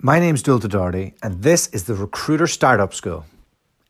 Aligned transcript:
My 0.00 0.20
name's 0.20 0.44
Dualta 0.44 0.68
Doherty, 0.68 1.14
and 1.24 1.42
this 1.42 1.66
is 1.70 1.86
the 1.86 1.94
Recruiter 1.96 2.46
Startup 2.46 2.94
School. 2.94 3.26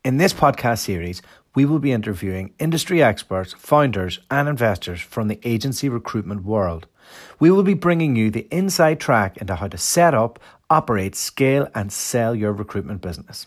In 0.03 0.17
this 0.17 0.33
podcast 0.33 0.79
series, 0.79 1.21
we 1.53 1.65
will 1.65 1.77
be 1.77 1.91
interviewing 1.91 2.51
industry 2.57 3.03
experts, 3.03 3.53
founders, 3.53 4.17
and 4.31 4.49
investors 4.49 5.01
from 5.01 5.27
the 5.27 5.39
agency 5.43 5.87
recruitment 5.87 6.43
world. 6.43 6.87
We 7.39 7.51
will 7.51 7.61
be 7.61 7.75
bringing 7.75 8.15
you 8.15 8.31
the 8.31 8.47
inside 8.49 8.99
track 8.99 9.37
into 9.37 9.53
how 9.53 9.67
to 9.67 9.77
set 9.77 10.15
up, 10.15 10.39
operate, 10.67 11.13
scale, 11.13 11.67
and 11.75 11.91
sell 11.91 12.33
your 12.33 12.53
recruitment 12.53 13.03
business. 13.03 13.45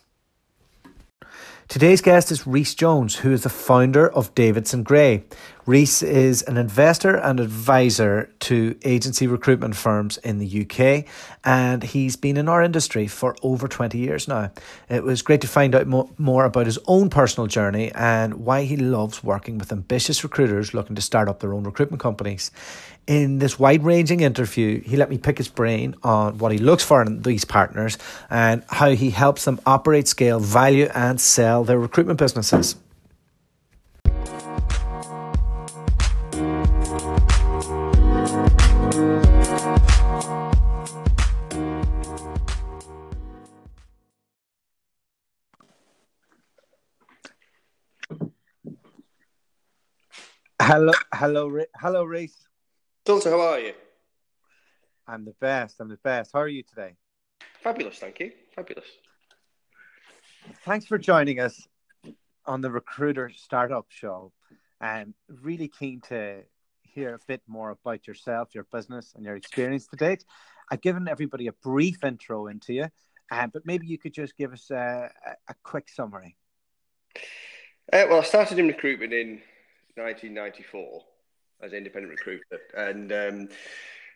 Today's 1.67 2.01
guest 2.01 2.31
is 2.31 2.47
Rhys 2.47 2.77
Jones, 2.77 3.17
who 3.17 3.33
is 3.33 3.43
the 3.43 3.49
founder 3.49 4.09
of 4.09 4.33
Davidson 4.37 4.85
Gray. 4.85 5.25
Rhys 5.65 6.03
is 6.03 6.43
an 6.43 6.57
investor 6.57 7.15
and 7.15 7.39
advisor 7.39 8.29
to 8.41 8.77
agency 8.83 9.29
recruitment 9.29 9.77
firms 9.77 10.19
in 10.19 10.39
the 10.39 10.63
UK, 10.63 11.05
and 11.45 11.85
he's 11.85 12.17
been 12.17 12.37
in 12.37 12.49
our 12.49 12.65
industry 12.65 13.07
for 13.07 13.37
over 13.43 13.69
20 13.69 13.96
years 13.96 14.27
now. 14.27 14.50
It 14.89 15.05
was 15.05 15.22
great 15.22 15.41
to 15.43 15.46
find 15.46 15.77
out 15.77 15.86
mo- 15.86 16.11
more 16.19 16.46
about 16.46 16.67
his 16.67 16.81
own 16.89 17.11
personal 17.11 17.46
journey 17.46 17.93
and 17.95 18.45
why 18.45 18.64
he 18.64 18.77
loves 18.77 19.22
working 19.22 19.57
with 19.57 19.71
ambitious 19.71 20.25
recruiters 20.25 20.75
looking 20.75 20.96
to 20.96 21.03
start 21.03 21.29
up 21.29 21.39
their 21.39 21.55
own 21.55 21.63
recruitment 21.63 22.03
companies. 22.03 22.50
In 23.07 23.39
this 23.39 23.57
wide 23.57 23.85
ranging 23.85 24.19
interview, 24.19 24.81
he 24.81 24.97
let 24.97 25.11
me 25.11 25.19
pick 25.19 25.39
his 25.39 25.49
brain 25.49 25.94
on 26.03 26.39
what 26.39 26.50
he 26.50 26.58
looks 26.58 26.83
for 26.83 27.03
in 27.03 27.22
these 27.22 27.44
partners 27.44 27.99
and 28.31 28.64
how 28.69 28.91
he 28.91 29.11
helps 29.11 29.44
them 29.44 29.61
operate, 29.64 30.08
scale, 30.08 30.41
value, 30.41 30.89
and 30.93 31.21
sell 31.21 31.63
their 31.63 31.79
recruitment 31.79 32.19
businesses. 32.19 32.75
Hello, 50.75 50.92
hello, 51.12 51.65
hello, 51.77 52.03
Rhys. 52.03 52.34
Dualta, 53.05 53.28
how 53.28 53.41
are 53.42 53.61
you? 53.61 53.75
I'm 55.06 55.23
the 55.27 55.34
best. 55.39 55.78
I'm 55.81 55.91
the 55.91 55.98
best. 55.98 56.31
How 56.33 56.41
are 56.41 56.48
you 56.48 56.62
today? 56.62 56.95
Fabulous, 57.62 57.98
thank 57.98 58.19
you. 58.20 58.33
Fabulous. 58.56 58.87
Thanks 60.65 60.87
for 60.87 60.97
joining 60.97 61.41
us 61.41 61.69
on 62.47 62.62
the 62.62 62.70
Recruiter 62.70 63.31
Startup 63.37 63.84
Show. 63.91 64.33
I'm 64.81 65.12
really 65.43 65.69
keen 65.69 66.00
to 66.09 66.41
hear 66.81 67.17
a 67.17 67.20
bit 67.28 67.43
more 67.47 67.69
about 67.69 68.06
yourself, 68.06 68.55
your 68.55 68.65
business, 68.73 69.12
and 69.15 69.27
your 69.27 69.37
experience 69.37 69.87
to 69.89 69.97
date. 69.97 70.25
I've 70.70 70.81
given 70.81 71.06
everybody 71.06 71.48
a 71.48 71.53
brief 71.53 72.03
intro 72.03 72.47
into 72.47 72.73
you, 72.73 72.87
uh, 73.31 73.47
but 73.48 73.67
maybe 73.67 73.89
you 73.89 73.98
could 73.98 74.15
just 74.15 74.39
give 74.39 74.55
us 74.55 74.70
a, 74.70 75.11
a, 75.27 75.31
a 75.50 75.55
quick 75.65 75.91
summary. 75.91 76.39
Uh, 77.93 78.06
well, 78.09 78.20
I 78.20 78.25
started 78.25 78.59
in 78.59 78.69
recruitment 78.69 79.12
in 79.12 79.43
1994 79.96 81.02
as 81.62 81.72
an 81.72 81.78
independent 81.78 82.10
recruiter, 82.10 82.60
and 82.76 83.12
um, 83.12 83.48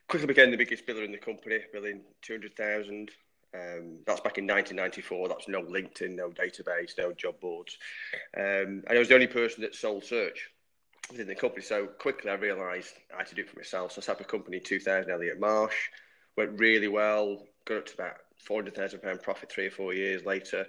quickly 0.09 0.27
became 0.27 0.51
the 0.51 0.57
biggest 0.57 0.87
biller 0.87 1.05
in 1.05 1.13
the 1.13 1.19
company, 1.19 1.59
billing 1.73 2.01
200,000. 2.23 3.11
Um, 3.55 3.99
that's 4.07 4.21
back 4.21 4.39
in 4.39 4.47
1994. 4.47 5.29
That's 5.29 5.49
no 5.49 5.63
LinkedIn, 5.63 6.17
no 6.17 6.31
database, 6.31 6.99
no 6.99 7.13
job 7.13 7.41
boards. 7.41 7.79
Um, 8.37 8.83
and 8.87 8.91
I 8.91 8.99
was 8.99 9.09
the 9.09 9.15
only 9.15 9.29
person 9.29 9.63
that 9.63 9.75
sold 9.75 10.05
search 10.05 10.51
within 11.11 11.29
the 11.29 11.35
company. 11.35 11.63
So 11.63 11.87
quickly 11.87 12.31
I 12.31 12.35
realised 12.35 12.95
I 13.15 13.19
had 13.19 13.27
to 13.29 13.35
do 13.35 13.43
it 13.43 13.51
for 13.51 13.59
myself. 13.59 13.93
So 13.93 14.01
I 14.01 14.05
set 14.05 14.17
up 14.17 14.21
a 14.21 14.25
company 14.25 14.59
in 14.59 14.65
2000, 14.65 15.11
Elliott 15.11 15.41
Marsh. 15.41 15.89
Went 16.37 16.59
really 16.59 16.89
well, 16.89 17.47
got 17.65 17.79
up 17.79 17.87
to 17.87 17.95
about 17.95 18.17
£400,000 18.49 19.23
profit 19.23 19.51
three 19.51 19.67
or 19.67 19.71
four 19.71 19.95
years 19.95 20.25
later. 20.25 20.67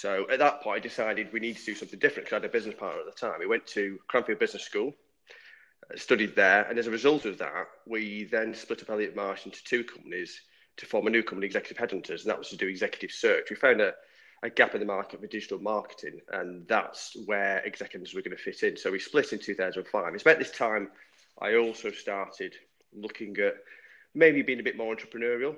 So 0.00 0.26
at 0.30 0.38
that 0.38 0.60
point, 0.60 0.76
I 0.76 0.80
decided 0.80 1.32
we 1.32 1.40
need 1.40 1.56
to 1.56 1.64
do 1.64 1.74
something 1.74 1.98
different 1.98 2.26
because 2.26 2.36
I 2.36 2.40
had 2.40 2.44
a 2.44 2.52
business 2.52 2.76
partner 2.78 3.00
at 3.00 3.06
the 3.06 3.20
time. 3.20 3.40
We 3.40 3.48
went 3.48 3.66
to 3.68 3.98
Cranfield 4.06 4.38
Business 4.38 4.62
School, 4.62 4.94
uh, 5.92 5.98
studied 5.98 6.36
there, 6.36 6.62
and 6.68 6.78
as 6.78 6.86
a 6.86 6.90
result 6.92 7.24
of 7.24 7.36
that, 7.38 7.66
we 7.84 8.22
then 8.30 8.54
split 8.54 8.80
up 8.82 8.90
Elliott 8.90 9.16
Marsh 9.16 9.44
into 9.44 9.62
two 9.64 9.82
companies 9.82 10.40
to 10.76 10.86
form 10.86 11.08
a 11.08 11.10
new 11.10 11.24
company, 11.24 11.46
Executive 11.46 11.76
Headhunters, 11.76 12.20
and 12.20 12.30
that 12.30 12.38
was 12.38 12.50
to 12.50 12.56
do 12.56 12.68
executive 12.68 13.10
search. 13.10 13.50
We 13.50 13.56
found 13.56 13.80
a, 13.80 13.92
a 14.44 14.50
gap 14.50 14.74
in 14.74 14.80
the 14.80 14.86
market 14.86 15.20
for 15.20 15.26
digital 15.26 15.58
marketing, 15.58 16.20
and 16.32 16.68
that's 16.68 17.16
where 17.26 17.58
executives 17.64 18.14
were 18.14 18.22
going 18.22 18.36
to 18.36 18.40
fit 18.40 18.62
in. 18.62 18.76
So 18.76 18.92
we 18.92 19.00
split 19.00 19.32
in 19.32 19.40
2005. 19.40 20.14
It's 20.14 20.22
about 20.22 20.38
this 20.38 20.52
time 20.52 20.90
I 21.42 21.56
also 21.56 21.90
started 21.90 22.54
looking 22.94 23.36
at 23.38 23.56
maybe 24.14 24.42
being 24.42 24.60
a 24.60 24.62
bit 24.62 24.76
more 24.76 24.94
entrepreneurial, 24.94 25.56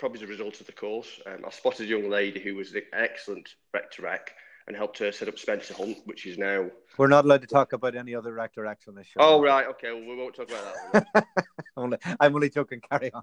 probably 0.00 0.18
as 0.18 0.28
a 0.28 0.32
result 0.32 0.60
of 0.60 0.66
the 0.66 0.72
course. 0.72 1.20
Um, 1.26 1.44
I 1.46 1.50
spotted 1.50 1.86
a 1.86 1.88
young 1.88 2.10
lady 2.10 2.40
who 2.40 2.56
was 2.56 2.72
an 2.72 2.82
excellent 2.92 3.54
rec 3.72 3.92
to 3.92 4.02
rec 4.02 4.32
and 4.66 4.76
helped 4.76 4.98
her 4.98 5.12
set 5.12 5.28
up 5.28 5.38
Spencer 5.38 5.74
Hunt, 5.74 5.98
which 6.06 6.26
is 6.26 6.38
now. 6.38 6.70
We're 6.96 7.06
not 7.06 7.24
allowed 7.24 7.42
to 7.42 7.46
talk 7.46 7.72
about 7.72 7.94
any 7.94 8.14
other 8.14 8.32
rec 8.32 8.54
to 8.54 8.60
recs 8.60 8.88
on 8.88 8.94
this 8.94 9.06
show. 9.06 9.20
Oh, 9.20 9.42
right. 9.42 9.66
Okay. 9.66 9.92
Well, 9.92 10.00
we 10.00 10.16
won't 10.16 10.34
talk 10.34 10.50
about 10.50 11.04
that. 11.14 11.26
I'm 12.20 12.34
only 12.34 12.50
joking. 12.50 12.80
Carry 12.90 13.12
on. 13.12 13.22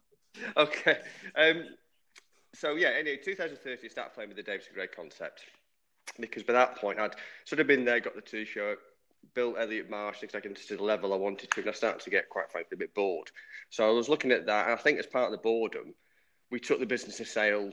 Okay. 0.56 1.00
Um, 1.36 1.66
so, 2.54 2.76
yeah, 2.76 2.90
anyway, 2.90 3.18
2030, 3.24 3.86
I 3.86 3.90
started 3.90 4.14
playing 4.14 4.30
with 4.30 4.38
the 4.38 4.44
Davidson 4.44 4.74
Gray 4.74 4.88
concept 4.88 5.42
because 6.20 6.44
by 6.44 6.54
that 6.54 6.76
point, 6.78 7.00
I'd 7.00 7.16
sort 7.46 7.60
of 7.60 7.68
been 7.68 7.86
there, 7.86 8.00
got 8.00 8.16
the 8.16 8.22
t 8.22 8.46
shirt, 8.46 8.80
built 9.34 9.56
Elliott 9.60 9.90
Marsh 9.90 10.24
exactly 10.24 10.54
to 10.54 10.78
the 10.78 10.84
level 10.84 11.14
I 11.14 11.18
wanted 11.18 11.52
to, 11.52 11.62
and 11.62 11.70
I 11.70 11.74
started 11.74 12.02
to 12.02 12.10
get, 12.10 12.30
quite 12.30 12.52
frankly, 12.52 12.76
a 12.76 12.78
bit 12.78 12.94
bored. 12.94 13.32
So 13.70 13.88
I 13.88 13.92
was 13.92 14.10
looking 14.10 14.32
at 14.32 14.46
that, 14.46 14.66
and 14.66 14.74
I 14.74 14.82
think 14.82 15.00
as 15.00 15.06
part 15.06 15.26
of 15.26 15.32
the 15.32 15.38
boredom, 15.38 15.94
we 16.52 16.60
took 16.60 16.80
the 16.80 16.86
business 16.86 17.18
to 17.18 17.26
sale 17.26 17.72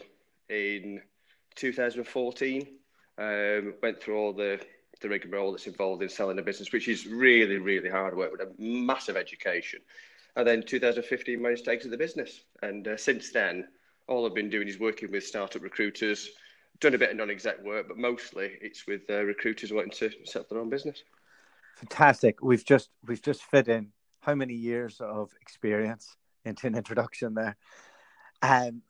in 0.48 1.00
2014 1.56 2.66
um, 3.16 3.74
went 3.82 4.02
through 4.02 4.18
all 4.18 4.32
the 4.32 4.60
the 5.00 5.08
rigmarole 5.08 5.52
that's 5.52 5.66
involved 5.66 6.02
in 6.02 6.08
selling 6.08 6.38
a 6.38 6.42
business, 6.42 6.72
which 6.72 6.88
is 6.88 7.06
really, 7.06 7.58
really 7.58 7.90
hard 7.90 8.16
work 8.16 8.32
with 8.32 8.40
a 8.40 8.52
massive 8.58 9.16
education. 9.16 9.80
And 10.36 10.46
then 10.46 10.62
2015 10.62 11.40
managed 11.40 11.64
to 11.66 11.72
exit 11.72 11.90
the 11.90 11.96
business. 11.96 12.40
And 12.62 12.88
uh, 12.88 12.96
since 12.96 13.30
then, 13.30 13.68
all 14.08 14.26
I've 14.26 14.34
been 14.34 14.50
doing 14.50 14.68
is 14.68 14.78
working 14.78 15.10
with 15.10 15.24
startup 15.24 15.62
recruiters, 15.62 16.30
done 16.80 16.94
a 16.94 16.98
bit 16.98 17.10
of 17.10 17.16
non-exec 17.16 17.62
work, 17.62 17.86
but 17.88 17.98
mostly 17.98 18.52
it's 18.60 18.86
with 18.86 19.02
uh, 19.10 19.22
recruiters 19.24 19.72
wanting 19.72 19.92
to 19.92 20.10
set 20.24 20.42
up 20.42 20.48
their 20.48 20.58
own 20.58 20.70
business. 20.70 21.02
Fantastic. 21.76 22.42
We've 22.42 22.64
just 22.64 22.90
we've 23.06 23.22
just 23.22 23.42
fit 23.42 23.68
in 23.68 23.92
how 24.20 24.34
many 24.34 24.54
years 24.54 25.00
of 25.00 25.30
experience 25.40 26.16
into 26.44 26.66
an 26.66 26.76
introduction 26.76 27.34
there. 27.34 27.56
Um, 28.44 28.82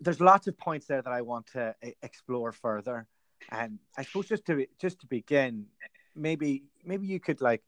there's 0.00 0.20
lots 0.20 0.46
of 0.46 0.56
points 0.56 0.86
there 0.86 1.02
that 1.02 1.12
I 1.12 1.22
want 1.22 1.46
to 1.48 1.74
explore 2.02 2.52
further. 2.52 3.06
And 3.50 3.78
I 3.96 4.02
suppose 4.02 4.28
just 4.28 4.46
to 4.46 4.66
just 4.80 5.00
to 5.00 5.06
begin, 5.06 5.66
maybe 6.14 6.64
maybe 6.84 7.06
you 7.06 7.20
could 7.20 7.40
like 7.40 7.62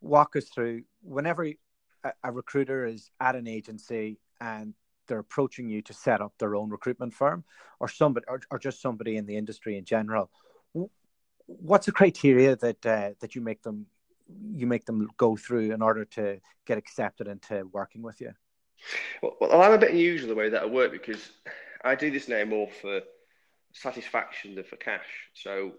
walk 0.00 0.36
us 0.36 0.48
through 0.48 0.82
whenever 1.02 1.44
a, 1.44 2.12
a 2.24 2.32
recruiter 2.32 2.86
is 2.86 3.10
at 3.20 3.34
an 3.34 3.48
agency 3.48 4.18
and 4.40 4.74
they're 5.08 5.18
approaching 5.18 5.68
you 5.68 5.82
to 5.82 5.92
set 5.92 6.20
up 6.20 6.32
their 6.38 6.54
own 6.54 6.70
recruitment 6.70 7.12
firm 7.12 7.44
or 7.80 7.88
somebody 7.88 8.24
or, 8.28 8.40
or 8.50 8.58
just 8.58 8.80
somebody 8.80 9.16
in 9.16 9.26
the 9.26 9.36
industry 9.36 9.76
in 9.76 9.84
general 9.84 10.30
what's 11.46 11.86
the 11.86 11.92
criteria 11.92 12.56
that 12.56 12.86
uh, 12.86 13.10
that 13.20 13.34
you 13.34 13.40
make 13.40 13.62
them 13.62 13.86
you 14.54 14.66
make 14.66 14.84
them 14.86 15.08
go 15.16 15.36
through 15.36 15.72
in 15.72 15.82
order 15.82 16.04
to 16.04 16.40
get 16.66 16.78
accepted 16.78 17.28
into 17.28 17.64
working 17.72 18.02
with 18.02 18.20
you 18.20 18.32
well, 19.22 19.36
well 19.40 19.62
i'm 19.62 19.72
a 19.72 19.78
bit 19.78 19.92
unusual 19.92 20.28
the 20.28 20.34
way 20.34 20.48
that 20.48 20.62
i 20.62 20.66
work 20.66 20.92
because 20.92 21.30
i 21.84 21.94
do 21.94 22.10
this 22.10 22.28
now 22.28 22.44
more 22.44 22.68
for 22.80 23.00
satisfaction 23.72 24.54
than 24.54 24.64
for 24.64 24.76
cash. 24.76 25.06
So 25.34 25.72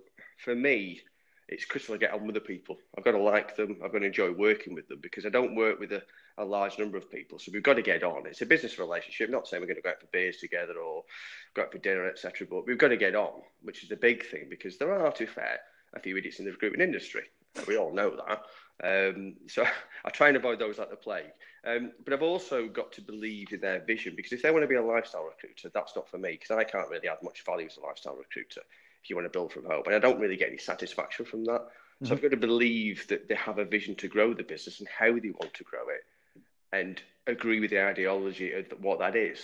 for 0.44 0.56
me, 0.56 1.02
it's 1.50 1.66
critical 1.66 1.96
to 1.96 2.00
get 2.00 2.14
on 2.14 2.26
with 2.26 2.36
the 2.36 2.42
people. 2.42 2.78
I've 2.98 3.04
got 3.04 3.12
to 3.12 3.22
like 3.22 3.56
them. 3.56 3.80
I've 3.84 3.92
got 3.92 4.00
to 4.00 4.06
enjoy 4.06 4.32
working 4.32 4.74
with 4.74 4.88
them 4.88 5.00
because 5.02 5.26
I 5.26 5.30
don't 5.30 5.56
work 5.56 5.80
with 5.80 5.92
a, 5.92 6.02
a 6.38 6.46
large 6.46 6.80
number 6.80 6.98
of 6.98 7.12
people. 7.12 7.38
So 7.38 7.52
we've 7.54 7.64
got 7.64 7.76
to 7.76 7.82
get 7.82 8.04
on. 8.04 8.26
It's 8.26 8.42
a 8.42 8.46
business 8.46 8.80
relationship. 8.80 9.30
Not 9.30 9.48
saying 9.48 9.62
we're 9.62 9.68
going 9.68 9.78
to 9.78 9.82
go 9.82 9.90
out 9.90 10.00
for 10.00 10.08
beers 10.08 10.38
together 10.38 10.74
or 10.80 11.04
go 11.54 11.64
out 11.64 11.72
for 11.72 11.80
dinner, 11.80 12.08
etc. 12.08 12.48
But 12.50 12.66
we've 12.66 12.78
got 12.78 12.90
to 12.90 12.98
get 12.98 13.16
on, 13.16 13.42
which 13.62 13.84
is 13.84 13.92
a 13.92 13.98
big 13.98 14.26
thing 14.26 14.48
because 14.50 14.78
there 14.78 14.94
are, 14.94 15.12
to 15.12 15.28
fair, 15.28 15.60
a 15.94 16.00
few 16.00 16.18
idiots 16.18 16.40
in 16.40 16.46
the 16.46 16.52
recruitment 16.52 16.82
industry. 16.82 17.24
We 17.68 17.78
all 17.78 17.94
know 17.94 18.16
that. 18.28 18.42
Um, 18.84 19.36
so 19.48 19.66
I 20.06 20.10
try 20.10 20.28
and 20.28 20.38
avoid 20.38 20.60
those 20.60 20.78
like 20.78 20.90
the 20.90 20.96
plague. 20.96 21.32
Um, 21.66 21.94
but 22.04 22.14
I've 22.14 22.22
also 22.22 22.68
got 22.68 22.92
to 22.94 23.02
believe 23.02 23.54
in 23.54 23.62
their 23.62 23.80
vision 23.80 24.16
because 24.16 24.34
if 24.34 24.42
they 24.42 24.52
want 24.52 24.64
to 24.64 24.68
be 24.68 24.76
a 24.76 24.84
lifestyle 24.84 25.24
recruiter, 25.24 25.72
that's 25.74 25.96
not 25.96 26.10
for 26.10 26.18
me 26.18 26.32
because 26.32 26.52
I 26.52 26.64
can't 26.66 26.90
really 26.90 27.08
add 27.08 27.24
much 27.24 27.46
value 27.46 27.68
as 27.68 27.78
a 27.78 27.82
lifestyle 27.82 28.16
recruiter 28.16 28.62
if 29.02 29.10
you 29.10 29.16
want 29.16 29.26
to 29.26 29.38
build 29.38 29.54
from 29.54 29.66
home. 29.66 29.84
And 29.86 29.96
I 29.96 30.00
don't 30.00 30.20
really 30.20 30.36
get 30.36 30.50
any 30.50 30.58
satisfaction 30.58 31.26
from 31.26 31.46
that. 31.46 31.62
Mm-hmm. 31.62 32.08
So 32.08 32.14
I've 32.14 32.22
got 32.22 32.32
to 32.32 32.38
believe 32.38 33.08
that 33.08 33.30
they 33.30 33.36
have 33.36 33.60
a 33.60 33.66
vision 33.66 33.96
to 33.96 34.10
grow 34.10 34.34
the 34.34 34.44
business 34.44 34.80
and 34.80 34.90
how 34.90 35.14
they 35.14 35.32
want 35.32 35.54
to 35.54 35.64
grow 35.64 35.88
it 35.90 36.42
and 36.74 37.02
agree 37.28 37.60
with 37.60 37.70
the 37.70 37.86
ideology 37.86 38.52
of 38.52 38.66
what 38.82 39.00
that 39.00 39.16
is. 39.16 39.40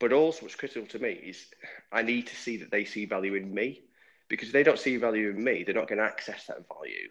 But 0.00 0.12
also, 0.12 0.42
what's 0.42 0.56
critical 0.56 0.86
to 0.88 0.98
me 0.98 1.12
is 1.12 1.46
I 1.92 2.02
need 2.02 2.26
to 2.26 2.36
see 2.36 2.58
that 2.58 2.70
they 2.70 2.84
see 2.84 3.06
value 3.06 3.34
in 3.34 3.54
me 3.54 3.82
because 4.28 4.48
if 4.48 4.52
they 4.52 4.64
don't 4.64 4.78
see 4.78 4.96
value 4.96 5.30
in 5.30 5.42
me, 5.42 5.62
they're 5.62 5.74
not 5.74 5.88
going 5.88 5.98
to 6.00 6.04
access 6.04 6.46
that 6.46 6.66
value 6.68 7.08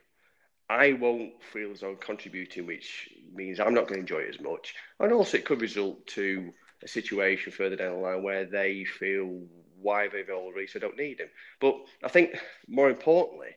I 0.69 0.93
won't 0.93 1.33
feel 1.51 1.71
as 1.71 1.81
though 1.81 1.91
I'm 1.91 1.97
contributing, 1.97 2.65
which 2.65 3.09
means 3.33 3.59
I'm 3.59 3.73
not 3.73 3.87
going 3.87 3.95
to 3.95 4.13
enjoy 4.13 4.27
it 4.27 4.35
as 4.35 4.41
much. 4.41 4.75
And 4.99 5.11
also, 5.11 5.37
it 5.37 5.45
could 5.45 5.61
result 5.61 6.05
to 6.07 6.53
a 6.83 6.87
situation 6.87 7.51
further 7.51 7.75
down 7.75 7.93
the 7.93 7.99
line 7.99 8.23
where 8.23 8.45
they 8.45 8.83
feel 8.83 9.41
why 9.81 10.07
they've 10.07 10.29
already 10.29 10.67
so 10.67 10.79
don't 10.79 10.97
need 10.97 11.19
him. 11.19 11.29
But 11.59 11.75
I 12.03 12.07
think 12.07 12.37
more 12.67 12.89
importantly, 12.89 13.49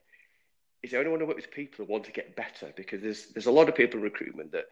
is 0.82 0.94
I 0.94 0.98
only 0.98 1.10
want 1.10 1.20
to 1.20 1.26
work 1.26 1.36
with 1.36 1.50
people 1.50 1.84
who 1.84 1.92
want 1.92 2.04
to 2.04 2.12
get 2.12 2.36
better 2.36 2.72
because 2.76 3.02
there's 3.02 3.26
there's 3.26 3.46
a 3.46 3.50
lot 3.52 3.68
of 3.68 3.74
people 3.74 3.98
in 3.98 4.04
recruitment 4.04 4.52
that 4.52 4.66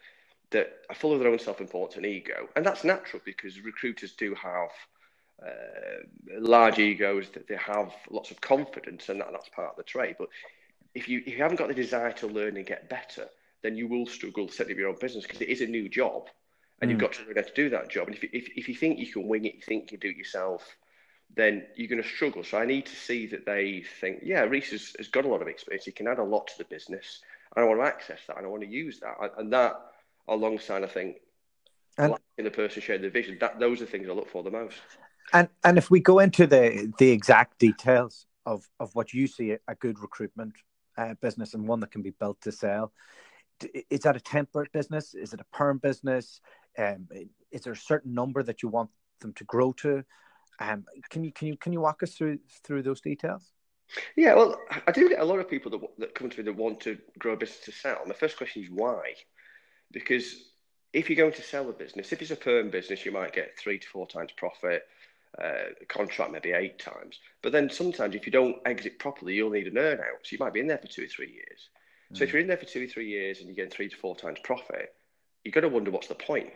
that 0.50 0.72
are 0.88 0.94
full 0.94 1.12
of 1.12 1.20
their 1.20 1.30
own 1.30 1.38
self-importance 1.38 1.96
and 1.96 2.06
ego, 2.06 2.48
and 2.56 2.64
that's 2.64 2.84
natural 2.84 3.22
because 3.24 3.60
recruiters 3.60 4.12
do 4.12 4.34
have 4.34 4.68
uh, 5.44 6.38
large 6.38 6.78
egos 6.78 7.30
that 7.30 7.48
they 7.48 7.56
have 7.56 7.92
lots 8.10 8.30
of 8.30 8.40
confidence, 8.40 9.08
and 9.08 9.20
that, 9.20 9.28
that's 9.32 9.48
part 9.48 9.70
of 9.70 9.76
the 9.76 9.82
trade. 9.82 10.16
But 10.18 10.28
if 10.94 11.08
you 11.08 11.22
if 11.26 11.34
you 11.34 11.42
haven't 11.42 11.56
got 11.56 11.68
the 11.68 11.74
desire 11.74 12.12
to 12.12 12.26
learn 12.26 12.56
and 12.56 12.66
get 12.66 12.88
better, 12.88 13.26
then 13.62 13.76
you 13.76 13.88
will 13.88 14.06
struggle 14.06 14.46
to 14.46 14.52
setting 14.52 14.72
up 14.72 14.78
your 14.78 14.88
own 14.88 14.98
business 15.00 15.24
because 15.24 15.40
it 15.40 15.48
is 15.48 15.60
a 15.60 15.66
new 15.66 15.88
job, 15.88 16.28
and 16.80 16.88
mm. 16.88 16.92
you've 16.92 17.00
got 17.00 17.12
to 17.14 17.24
learn 17.24 17.36
how 17.36 17.42
to 17.42 17.54
do 17.54 17.70
that 17.70 17.90
job. 17.90 18.08
And 18.08 18.16
if, 18.16 18.24
if 18.24 18.48
if 18.56 18.68
you 18.68 18.74
think 18.74 18.98
you 18.98 19.12
can 19.12 19.28
wing 19.28 19.44
it, 19.44 19.54
you 19.54 19.62
think 19.62 19.90
you 19.90 19.98
can 19.98 20.08
do 20.08 20.14
it 20.14 20.18
yourself, 20.18 20.76
then 21.34 21.64
you're 21.74 21.88
going 21.88 22.02
to 22.02 22.08
struggle. 22.08 22.44
So 22.44 22.58
I 22.58 22.66
need 22.66 22.86
to 22.86 22.96
see 22.96 23.26
that 23.28 23.46
they 23.46 23.84
think, 24.00 24.20
yeah, 24.22 24.42
Rhys 24.42 24.70
has, 24.70 24.94
has 24.98 25.08
got 25.08 25.24
a 25.24 25.28
lot 25.28 25.42
of 25.42 25.48
experience. 25.48 25.84
He 25.84 25.92
can 25.92 26.06
add 26.06 26.18
a 26.18 26.24
lot 26.24 26.46
to 26.48 26.58
the 26.58 26.64
business. 26.64 27.20
And 27.54 27.64
I 27.64 27.68
want 27.68 27.80
to 27.80 27.86
access 27.86 28.20
that 28.26 28.36
and 28.36 28.46
I 28.46 28.48
want 28.48 28.62
to 28.62 28.68
use 28.68 29.00
that. 29.00 29.16
And 29.38 29.52
that, 29.52 29.74
alongside, 30.28 30.82
I 30.82 30.88
think, 30.88 31.16
and, 31.98 32.14
in 32.38 32.44
the 32.44 32.50
person 32.50 32.82
sharing 32.82 33.02
the 33.02 33.10
vision, 33.10 33.38
that 33.40 33.60
those 33.60 33.80
are 33.80 33.86
things 33.86 34.08
I 34.08 34.12
look 34.12 34.28
for 34.28 34.42
the 34.42 34.50
most. 34.50 34.76
And 35.32 35.48
and 35.62 35.78
if 35.78 35.90
we 35.90 36.00
go 36.00 36.18
into 36.18 36.46
the 36.46 36.92
the 36.98 37.10
exact 37.10 37.58
details 37.58 38.26
of 38.44 38.68
of 38.80 38.94
what 38.94 39.12
you 39.12 39.26
see 39.26 39.56
a 39.66 39.74
good 39.76 39.98
recruitment 40.00 40.54
uh, 40.96 41.14
business 41.20 41.54
and 41.54 41.66
one 41.66 41.80
that 41.80 41.90
can 41.90 42.02
be 42.02 42.10
built 42.10 42.40
to 42.42 42.52
sell, 42.52 42.92
is 43.90 44.00
that 44.00 44.16
a 44.16 44.20
temperate 44.20 44.72
business? 44.72 45.14
Is 45.14 45.32
it 45.32 45.40
a 45.40 45.56
perm 45.56 45.78
business? 45.78 46.40
Um, 46.78 47.08
is 47.50 47.62
there 47.62 47.72
a 47.72 47.76
certain 47.76 48.14
number 48.14 48.42
that 48.42 48.62
you 48.62 48.68
want 48.68 48.90
them 49.20 49.32
to 49.34 49.44
grow 49.44 49.72
to? 49.74 50.04
Um, 50.60 50.84
can 51.10 51.24
you 51.24 51.32
can 51.32 51.48
you 51.48 51.56
can 51.56 51.72
you 51.72 51.80
walk 51.80 52.02
us 52.02 52.14
through 52.14 52.38
through 52.64 52.82
those 52.82 53.00
details? 53.00 53.52
Yeah, 54.16 54.34
well, 54.34 54.58
I 54.86 54.92
do 54.92 55.08
get 55.08 55.20
a 55.20 55.24
lot 55.24 55.38
of 55.38 55.48
people 55.48 55.70
that 55.72 55.80
that 55.98 56.14
come 56.14 56.30
to 56.30 56.38
me 56.38 56.44
that 56.44 56.56
want 56.56 56.80
to 56.80 56.98
grow 57.18 57.32
a 57.32 57.36
business 57.36 57.64
to 57.64 57.72
sell. 57.72 57.98
And 58.00 58.10
the 58.10 58.14
first 58.14 58.36
question 58.36 58.62
is 58.62 58.70
why? 58.70 59.14
Because 59.90 60.34
if 60.92 61.10
you're 61.10 61.16
going 61.16 61.32
to 61.32 61.42
sell 61.42 61.68
a 61.68 61.72
business, 61.72 62.12
if 62.12 62.22
it's 62.22 62.30
a 62.30 62.36
perm 62.36 62.70
business, 62.70 63.04
you 63.04 63.12
might 63.12 63.32
get 63.32 63.58
three 63.58 63.78
to 63.78 63.86
four 63.88 64.06
times 64.06 64.30
profit. 64.36 64.84
Uh, 65.42 65.74
contract 65.88 66.30
maybe 66.30 66.52
eight 66.52 66.78
times, 66.78 67.18
but 67.42 67.50
then 67.50 67.68
sometimes 67.68 68.14
if 68.14 68.24
you 68.24 68.30
don't 68.30 68.58
exit 68.66 69.00
properly, 69.00 69.34
you'll 69.34 69.50
need 69.50 69.66
an 69.66 69.76
earn 69.76 69.98
out. 69.98 70.20
So 70.22 70.28
you 70.30 70.38
might 70.38 70.52
be 70.52 70.60
in 70.60 70.68
there 70.68 70.78
for 70.78 70.86
two 70.86 71.02
or 71.02 71.08
three 71.08 71.32
years. 71.32 71.70
Mm. 72.12 72.18
So 72.18 72.22
if 72.22 72.30
mm. 72.30 72.32
you're 72.34 72.42
in 72.42 72.46
there 72.46 72.56
for 72.56 72.66
two 72.66 72.84
or 72.84 72.86
three 72.86 73.08
years 73.08 73.38
and 73.38 73.48
you're 73.48 73.56
getting 73.56 73.72
three 73.72 73.88
to 73.88 73.96
four 73.96 74.14
times 74.14 74.38
profit, 74.44 74.94
you've 75.42 75.52
got 75.52 75.62
to 75.62 75.68
wonder 75.68 75.90
what's 75.90 76.06
the 76.06 76.14
point. 76.14 76.50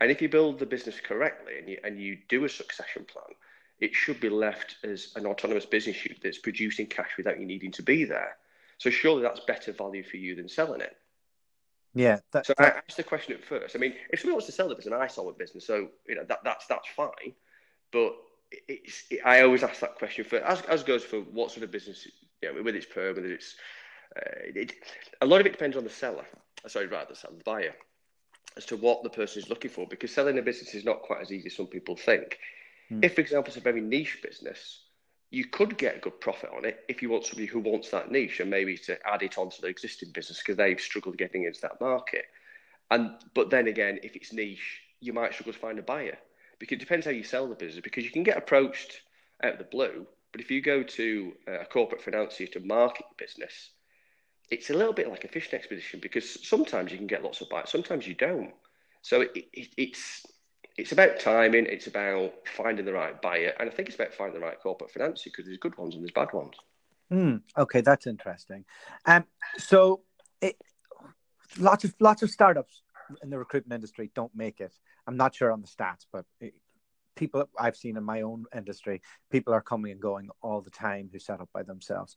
And 0.00 0.12
if 0.12 0.22
you 0.22 0.28
build 0.28 0.60
the 0.60 0.66
business 0.66 1.00
correctly 1.00 1.58
and 1.58 1.68
you, 1.68 1.78
and 1.82 2.00
you 2.00 2.18
do 2.28 2.44
a 2.44 2.48
succession 2.48 3.04
plan, 3.04 3.34
it 3.80 3.94
should 3.94 4.20
be 4.20 4.28
left 4.28 4.76
as 4.84 5.12
an 5.16 5.26
autonomous 5.26 5.66
business 5.66 6.04
unit 6.04 6.20
that's 6.22 6.38
producing 6.38 6.86
cash 6.86 7.10
without 7.16 7.40
you 7.40 7.46
needing 7.46 7.72
to 7.72 7.82
be 7.82 8.04
there. 8.04 8.36
So 8.78 8.90
surely 8.90 9.22
that's 9.22 9.40
better 9.40 9.72
value 9.72 10.04
for 10.04 10.18
you 10.18 10.36
than 10.36 10.48
selling 10.48 10.82
it. 10.82 10.96
Yeah. 11.94 12.20
That, 12.30 12.46
so 12.46 12.54
that... 12.58 12.74
I 12.76 12.78
asked 12.78 12.96
the 12.96 13.02
question 13.02 13.34
at 13.34 13.44
first. 13.44 13.74
I 13.74 13.80
mean, 13.80 13.94
if 14.12 14.20
somebody 14.20 14.34
wants 14.34 14.46
to 14.46 14.52
sell 14.52 14.68
the 14.68 14.76
business, 14.76 14.94
I 14.94 15.08
sell 15.08 15.28
a 15.28 15.32
business, 15.32 15.66
so 15.66 15.88
you 16.06 16.14
know 16.14 16.24
that 16.28 16.44
that's 16.44 16.66
that's 16.68 16.86
fine. 16.94 17.34
But 17.92 18.14
it's, 18.50 19.04
it, 19.10 19.20
I 19.24 19.42
always 19.42 19.62
ask 19.62 19.80
that 19.80 19.96
question 19.96 20.24
for 20.24 20.36
as 20.38 20.60
as 20.62 20.82
goes 20.82 21.04
for 21.04 21.20
what 21.20 21.50
sort 21.50 21.64
of 21.64 21.70
business, 21.70 22.06
you 22.42 22.52
know, 22.52 22.62
whether 22.62 22.76
it's 22.76 22.86
perm, 22.86 23.16
whether 23.16 23.32
it's 23.32 23.56
uh, 24.16 24.20
it, 24.54 24.74
a 25.20 25.26
lot 25.26 25.40
of 25.40 25.46
it 25.46 25.52
depends 25.52 25.76
on 25.76 25.84
the 25.84 25.90
seller. 25.90 26.24
Sorry, 26.66 26.86
rather 26.86 27.10
the 27.10 27.16
seller, 27.16 27.36
the 27.36 27.44
buyer 27.44 27.74
as 28.56 28.66
to 28.66 28.76
what 28.76 29.02
the 29.02 29.10
person 29.10 29.40
is 29.40 29.48
looking 29.48 29.70
for 29.70 29.86
because 29.86 30.12
selling 30.12 30.38
a 30.38 30.42
business 30.42 30.74
is 30.74 30.84
not 30.84 31.02
quite 31.02 31.20
as 31.22 31.32
easy 31.32 31.46
as 31.46 31.56
some 31.56 31.66
people 31.66 31.96
think. 31.96 32.38
Mm. 32.90 33.04
If, 33.04 33.14
for 33.14 33.20
example, 33.20 33.48
it's 33.48 33.56
a 33.56 33.60
very 33.60 33.80
niche 33.80 34.18
business, 34.22 34.84
you 35.30 35.44
could 35.44 35.78
get 35.78 35.96
a 35.96 36.00
good 36.00 36.20
profit 36.20 36.50
on 36.56 36.64
it 36.64 36.80
if 36.88 37.00
you 37.00 37.10
want 37.10 37.24
somebody 37.24 37.46
who 37.46 37.60
wants 37.60 37.90
that 37.90 38.10
niche 38.10 38.40
and 38.40 38.50
maybe 38.50 38.76
to 38.78 38.98
add 39.06 39.22
it 39.22 39.38
onto 39.38 39.60
their 39.60 39.70
existing 39.70 40.10
business 40.10 40.38
because 40.38 40.56
they've 40.56 40.80
struggled 40.80 41.18
getting 41.18 41.44
into 41.44 41.60
that 41.60 41.80
market. 41.80 42.24
And 42.90 43.12
but 43.34 43.50
then 43.50 43.68
again, 43.68 44.00
if 44.02 44.16
it's 44.16 44.32
niche, 44.32 44.80
you 45.00 45.12
might 45.12 45.34
struggle 45.34 45.52
to 45.52 45.58
find 45.58 45.78
a 45.78 45.82
buyer 45.82 46.18
because 46.58 46.76
it 46.76 46.80
depends 46.80 47.06
how 47.06 47.12
you 47.12 47.24
sell 47.24 47.48
the 47.48 47.54
business. 47.54 47.82
Because 47.82 48.04
you 48.04 48.10
can 48.10 48.22
get 48.22 48.36
approached 48.36 49.02
out 49.42 49.52
of 49.52 49.58
the 49.58 49.64
blue, 49.64 50.06
but 50.32 50.40
if 50.40 50.50
you 50.50 50.60
go 50.60 50.82
to 50.82 51.32
a 51.46 51.64
corporate 51.64 52.02
financier 52.02 52.46
to 52.48 52.60
market 52.60 53.06
the 53.08 53.24
business, 53.24 53.70
it's 54.50 54.70
a 54.70 54.74
little 54.74 54.92
bit 54.92 55.08
like 55.08 55.24
a 55.24 55.28
fishing 55.28 55.54
expedition 55.54 56.00
because 56.00 56.46
sometimes 56.46 56.90
you 56.90 56.98
can 56.98 57.06
get 57.06 57.22
lots 57.22 57.40
of 57.40 57.48
bites, 57.48 57.72
sometimes 57.72 58.06
you 58.06 58.14
don't. 58.14 58.52
So 59.02 59.22
it, 59.22 59.30
it, 59.52 59.68
it's 59.76 60.26
it's 60.76 60.92
about 60.92 61.18
timing, 61.18 61.66
it's 61.66 61.88
about 61.88 62.32
finding 62.56 62.84
the 62.84 62.92
right 62.92 63.20
buyer, 63.20 63.52
and 63.58 63.68
I 63.68 63.72
think 63.72 63.88
it's 63.88 63.96
about 63.96 64.14
finding 64.14 64.40
the 64.40 64.46
right 64.46 64.58
corporate 64.60 64.90
financier 64.90 65.30
because 65.32 65.46
there's 65.46 65.58
good 65.58 65.76
ones 65.76 65.94
and 65.94 66.02
there's 66.02 66.12
bad 66.12 66.32
ones. 66.32 66.54
Mm, 67.12 67.42
okay, 67.56 67.80
that's 67.80 68.06
interesting. 68.06 68.64
Um, 69.06 69.24
so 69.56 70.02
it, 70.40 70.56
lots 71.58 71.84
of 71.84 71.94
lots 72.00 72.22
of 72.22 72.30
startups 72.30 72.82
in 73.22 73.30
the 73.30 73.38
recruitment 73.38 73.74
industry 73.74 74.10
don't 74.14 74.34
make 74.34 74.60
it. 74.60 74.72
I'm 75.06 75.16
not 75.16 75.34
sure 75.34 75.52
on 75.52 75.60
the 75.60 75.66
stats, 75.66 76.06
but 76.12 76.24
it, 76.40 76.54
people 77.16 77.48
I've 77.58 77.76
seen 77.76 77.96
in 77.96 78.04
my 78.04 78.22
own 78.22 78.44
industry, 78.56 79.02
people 79.30 79.52
are 79.52 79.60
coming 79.60 79.92
and 79.92 80.00
going 80.00 80.28
all 80.42 80.60
the 80.60 80.70
time 80.70 81.10
who 81.12 81.18
set 81.18 81.40
up 81.40 81.48
by 81.52 81.62
themselves. 81.62 82.16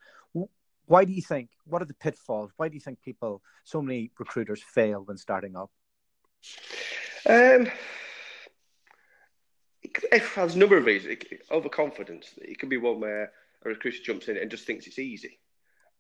Why 0.85 1.05
do 1.05 1.13
you 1.13 1.21
think 1.21 1.49
what 1.65 1.81
are 1.81 1.85
the 1.85 1.93
pitfalls? 1.93 2.51
Why 2.57 2.67
do 2.67 2.75
you 2.75 2.81
think 2.81 3.01
people 3.01 3.41
so 3.63 3.81
many 3.81 4.11
recruiters 4.19 4.61
fail 4.61 5.03
when 5.03 5.17
starting 5.17 5.55
up? 5.55 5.71
Um 7.27 7.69
if 9.83 10.35
there's 10.35 10.55
a 10.55 10.59
number 10.59 10.77
of 10.77 10.85
reasons. 10.85 11.23
Overconfidence. 11.49 12.33
It 12.38 12.59
can 12.59 12.69
be 12.69 12.77
one 12.77 12.99
where 12.99 13.31
a 13.65 13.69
recruiter 13.69 14.03
jumps 14.03 14.27
in 14.27 14.38
and 14.38 14.49
just 14.49 14.65
thinks 14.65 14.88
it's 14.88 14.99
easy 14.99 15.39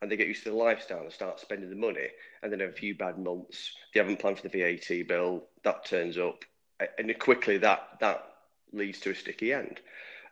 and 0.01 0.11
they 0.11 0.17
get 0.17 0.27
used 0.27 0.43
to 0.43 0.49
the 0.49 0.55
lifestyle 0.55 1.03
and 1.03 1.11
start 1.11 1.39
spending 1.39 1.69
the 1.69 1.75
money 1.75 2.07
and 2.41 2.51
then 2.51 2.59
have 2.59 2.69
a 2.69 2.73
few 2.73 2.95
bad 2.95 3.17
months 3.17 3.73
they 3.93 3.99
haven't 3.99 4.19
planned 4.19 4.39
for 4.39 4.47
the 4.47 4.59
vat 4.59 5.07
bill 5.07 5.43
that 5.63 5.85
turns 5.85 6.17
up 6.17 6.43
and 6.97 7.17
quickly 7.19 7.57
that 7.57 7.97
that 7.99 8.23
leads 8.73 8.99
to 8.99 9.11
a 9.11 9.15
sticky 9.15 9.53
end 9.53 9.79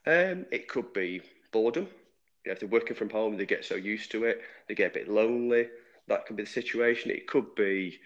um, 0.08 0.46
it 0.52 0.68
could 0.68 0.92
be 0.94 1.22
boredom 1.52 1.88
if 2.46 2.60
they're 2.60 2.70
working 2.70 2.96
from 2.96 3.10
home, 3.10 3.38
they 3.38 3.46
get 3.46 3.66
so 3.66 3.76
used 3.76 4.12
to 4.12 4.24
it, 4.26 4.42
they 4.68 4.76
get 4.76 4.92
a 4.92 4.94
bit 4.94 5.10
lonely. 5.10 5.68
That 6.08 6.26
could 6.26 6.36
be 6.36 6.44
the 6.44 6.50
situation. 6.50 7.12
It 7.12 7.28
could 7.28 7.54
be 7.56 8.00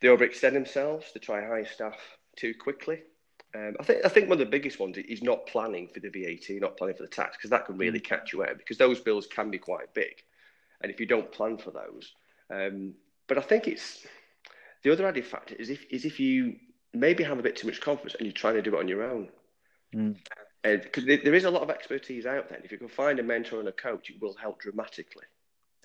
they 0.00 0.08
overextend 0.08 0.52
themselves, 0.52 1.06
they 1.12 1.20
try 1.20 1.40
hire 1.40 1.66
staff 1.66 1.98
too 2.36 2.54
quickly. 2.54 3.02
Um, 3.54 3.74
I 3.80 3.82
think 3.82 4.04
I 4.04 4.08
think 4.08 4.28
one 4.28 4.40
of 4.40 4.46
the 4.46 4.50
biggest 4.50 4.78
ones 4.78 4.98
is 4.98 5.22
not 5.22 5.46
planning 5.46 5.88
for 5.88 6.00
the 6.00 6.10
VAT, 6.10 6.60
not 6.60 6.76
planning 6.76 6.96
for 6.96 7.02
the 7.02 7.08
tax, 7.08 7.36
because 7.36 7.50
that 7.50 7.66
can 7.66 7.78
really 7.78 7.98
mm. 7.98 8.04
catch 8.04 8.32
you 8.32 8.42
out 8.42 8.58
because 8.58 8.78
those 8.78 9.00
bills 9.00 9.26
can 9.26 9.50
be 9.50 9.58
quite 9.58 9.92
big, 9.94 10.22
and 10.80 10.90
if 10.90 11.00
you 11.00 11.06
don't 11.06 11.30
plan 11.32 11.58
for 11.58 11.70
those, 11.70 12.12
um, 12.50 12.94
but 13.26 13.38
I 13.38 13.42
think 13.42 13.68
it's 13.68 14.06
the 14.82 14.92
other 14.92 15.06
added 15.06 15.26
factor 15.26 15.54
is 15.54 15.70
if 15.70 15.84
is 15.90 16.04
if 16.04 16.20
you 16.20 16.56
maybe 16.94 17.24
have 17.24 17.38
a 17.38 17.42
bit 17.42 17.56
too 17.56 17.66
much 17.66 17.80
confidence 17.80 18.14
and 18.14 18.26
you're 18.26 18.32
trying 18.32 18.54
to 18.54 18.62
do 18.62 18.76
it 18.76 18.78
on 18.78 18.88
your 18.88 19.02
own. 19.02 19.28
Mm 19.94 20.16
because 20.62 21.04
there 21.04 21.34
is 21.34 21.44
a 21.44 21.50
lot 21.50 21.62
of 21.62 21.70
expertise 21.70 22.26
out 22.26 22.48
there. 22.48 22.60
If 22.62 22.72
you 22.72 22.78
can 22.78 22.88
find 22.88 23.18
a 23.18 23.22
mentor 23.22 23.60
and 23.60 23.68
a 23.68 23.72
coach, 23.72 24.10
it 24.10 24.20
will 24.20 24.34
help 24.34 24.60
dramatically. 24.60 25.24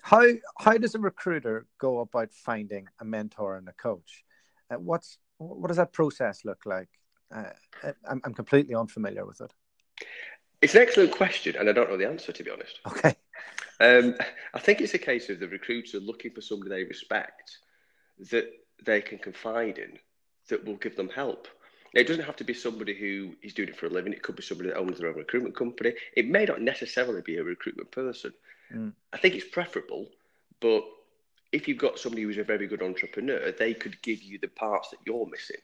How 0.02 0.26
how 0.58 0.76
does 0.76 0.94
a 0.94 0.98
recruiter 0.98 1.66
go 1.78 2.00
about 2.00 2.32
finding 2.32 2.88
a 3.00 3.04
mentor 3.04 3.56
and 3.56 3.68
a 3.68 3.72
coach? 3.72 4.24
Uh, 4.70 4.76
what's 4.76 5.18
what 5.38 5.68
does 5.68 5.78
that 5.78 5.92
process 5.92 6.44
look 6.44 6.66
like? 6.66 6.88
Uh, 7.34 7.50
I'm, 8.08 8.20
I'm 8.24 8.34
completely 8.34 8.74
unfamiliar 8.74 9.24
with 9.24 9.40
it. 9.40 9.52
It's 10.60 10.74
an 10.74 10.82
excellent 10.82 11.12
question, 11.12 11.56
and 11.56 11.68
I 11.68 11.72
don't 11.72 11.88
know 11.88 11.96
the 11.96 12.08
answer 12.08 12.32
to 12.32 12.42
be 12.42 12.50
honest. 12.50 12.80
Okay. 12.86 13.16
Um, 13.80 14.14
I 14.52 14.58
think 14.60 14.80
it's 14.80 14.94
a 14.94 14.98
case 14.98 15.28
of 15.30 15.40
the 15.40 15.48
recruiter 15.48 15.98
looking 15.98 16.30
for 16.30 16.40
somebody 16.40 16.70
they 16.70 16.84
respect 16.84 17.58
that 18.30 18.50
they 18.84 19.00
can 19.00 19.18
confide 19.18 19.78
in 19.78 19.98
that 20.48 20.64
will 20.64 20.76
give 20.76 20.96
them 20.96 21.08
help. 21.08 21.48
Now, 21.94 22.00
it 22.00 22.08
doesn't 22.08 22.24
have 22.24 22.36
to 22.36 22.44
be 22.44 22.54
somebody 22.54 22.94
who 22.94 23.34
is 23.42 23.54
doing 23.54 23.68
it 23.68 23.76
for 23.76 23.86
a 23.86 23.90
living. 23.90 24.12
It 24.12 24.22
could 24.22 24.36
be 24.36 24.42
somebody 24.42 24.70
that 24.70 24.78
owns 24.78 24.98
their 24.98 25.08
own 25.08 25.16
recruitment 25.16 25.56
company. 25.56 25.94
It 26.16 26.28
may 26.28 26.44
not 26.44 26.60
necessarily 26.60 27.22
be 27.22 27.36
a 27.36 27.44
recruitment 27.44 27.90
person. 27.90 28.32
Mm. 28.72 28.92
I 29.12 29.18
think 29.18 29.34
it's 29.34 29.48
preferable, 29.48 30.08
but 30.60 30.84
if 31.52 31.68
you've 31.68 31.78
got 31.78 31.98
somebody 31.98 32.22
who's 32.22 32.38
a 32.38 32.44
very 32.44 32.66
good 32.66 32.82
entrepreneur, 32.82 33.52
they 33.52 33.74
could 33.74 34.00
give 34.02 34.22
you 34.22 34.38
the 34.38 34.48
parts 34.48 34.90
that 34.90 34.98
you're 35.06 35.26
missing. 35.26 35.60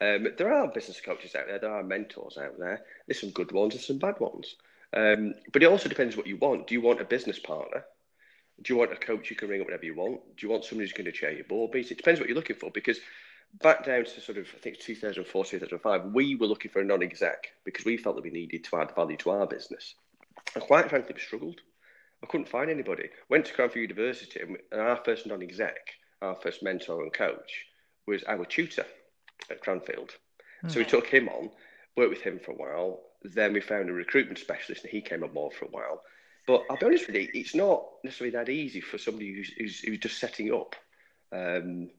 Um, 0.00 0.28
there 0.36 0.52
are 0.52 0.68
business 0.68 1.00
coaches 1.00 1.34
out 1.34 1.46
there, 1.48 1.58
there 1.58 1.74
are 1.74 1.82
mentors 1.82 2.38
out 2.38 2.58
there. 2.58 2.82
There's 3.06 3.20
some 3.20 3.30
good 3.30 3.50
ones 3.50 3.74
and 3.74 3.82
some 3.82 3.98
bad 3.98 4.20
ones. 4.20 4.54
Um, 4.96 5.34
but 5.52 5.62
it 5.62 5.66
also 5.66 5.90
depends 5.90 6.16
what 6.16 6.26
you 6.26 6.38
want. 6.38 6.66
Do 6.66 6.74
you 6.74 6.80
want 6.80 7.02
a 7.02 7.04
business 7.04 7.38
partner? 7.38 7.84
Do 8.62 8.72
you 8.72 8.78
want 8.78 8.92
a 8.92 8.96
coach 8.96 9.28
you 9.28 9.36
can 9.36 9.50
ring 9.50 9.60
up 9.60 9.66
whenever 9.66 9.84
you 9.84 9.94
want? 9.94 10.20
Do 10.36 10.46
you 10.46 10.50
want 10.50 10.64
somebody 10.64 10.88
who's 10.88 10.96
going 10.96 11.04
to 11.04 11.12
chair 11.12 11.32
your 11.32 11.44
board 11.44 11.74
meetings? 11.74 11.90
It 11.90 11.98
depends 11.98 12.18
what 12.18 12.28
you're 12.30 12.36
looking 12.36 12.56
for 12.56 12.70
because 12.70 12.98
back 13.60 13.84
down 13.84 14.06
to 14.06 14.20
sort 14.22 14.38
of, 14.38 14.48
I 14.54 14.58
think 14.58 14.80
2004, 14.80 15.44
2005, 15.44 16.04
we 16.14 16.34
were 16.34 16.46
looking 16.46 16.70
for 16.70 16.80
a 16.80 16.84
non 16.84 17.02
exec 17.02 17.48
because 17.64 17.84
we 17.84 17.98
felt 17.98 18.16
that 18.16 18.24
we 18.24 18.30
needed 18.30 18.64
to 18.64 18.76
add 18.76 18.94
value 18.94 19.18
to 19.18 19.30
our 19.30 19.46
business. 19.46 19.94
And 20.54 20.64
quite 20.64 20.88
frankly, 20.88 21.12
we 21.14 21.20
struggled. 21.20 21.60
I 22.22 22.26
couldn't 22.26 22.48
find 22.48 22.70
anybody. 22.70 23.10
Went 23.28 23.44
to 23.46 23.52
Cranfield 23.52 23.90
University, 23.90 24.40
and 24.40 24.80
our 24.80 24.96
first 24.96 25.26
non 25.26 25.42
exec, 25.42 25.76
our 26.22 26.34
first 26.34 26.62
mentor 26.62 27.02
and 27.02 27.12
coach, 27.12 27.66
was 28.06 28.24
our 28.24 28.46
tutor 28.46 28.86
at 29.50 29.60
Cranfield. 29.60 30.12
So 30.68 30.78
we 30.78 30.86
took 30.86 31.06
him 31.06 31.28
on, 31.28 31.50
worked 31.96 32.10
with 32.10 32.22
him 32.22 32.38
for 32.38 32.52
a 32.52 32.54
while. 32.54 33.00
Then 33.22 33.52
we 33.52 33.60
found 33.60 33.88
a 33.88 33.92
recruitment 33.92 34.38
specialist, 34.38 34.84
and 34.84 34.90
he 34.90 35.00
came 35.00 35.24
on 35.24 35.32
board 35.32 35.54
for 35.54 35.64
a 35.64 35.68
while. 35.68 36.02
But 36.46 36.62
I'll 36.70 36.76
be 36.76 36.86
honest 36.86 37.06
with 37.06 37.16
you, 37.16 37.28
it's 37.34 37.54
not 37.54 37.84
necessarily 38.04 38.36
that 38.36 38.48
easy 38.48 38.80
for 38.80 38.98
somebody 38.98 39.34
who's, 39.34 39.52
who's, 39.58 39.80
who's 39.80 39.98
just 39.98 40.18
setting 40.18 40.52
up. 40.52 40.76
Um, 41.32 41.90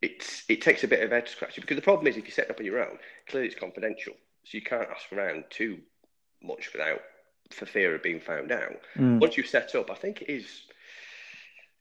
it's 0.00 0.44
it 0.48 0.62
takes 0.62 0.84
a 0.84 0.88
bit 0.88 1.02
of 1.02 1.10
head 1.10 1.28
scratching 1.28 1.62
because 1.62 1.76
the 1.76 1.82
problem 1.82 2.06
is 2.06 2.16
if 2.16 2.24
you 2.24 2.30
set 2.30 2.50
up 2.50 2.60
on 2.60 2.66
your 2.66 2.80
own, 2.80 2.98
clearly 3.28 3.48
it's 3.48 3.58
confidential, 3.58 4.12
so 4.44 4.56
you 4.56 4.62
can't 4.62 4.88
ask 4.88 5.12
around 5.12 5.44
too 5.50 5.78
much 6.42 6.70
without 6.72 7.00
for 7.50 7.66
fear 7.66 7.94
of 7.94 8.02
being 8.02 8.20
found 8.20 8.52
out. 8.52 8.80
Mm. 8.96 9.20
Once 9.20 9.36
you've 9.36 9.46
set 9.46 9.74
up, 9.74 9.90
I 9.90 9.94
think 9.94 10.22
it 10.22 10.30
is 10.30 10.46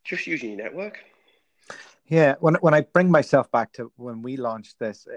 just 0.03 0.25
using 0.25 0.49
your 0.51 0.57
network. 0.57 0.99
Yeah, 2.07 2.35
when 2.39 2.55
when 2.55 2.73
I 2.73 2.81
bring 2.81 3.11
myself 3.11 3.51
back 3.51 3.73
to 3.73 3.91
when 3.97 4.21
we 4.21 4.37
launched 4.37 4.79
this, 4.79 5.07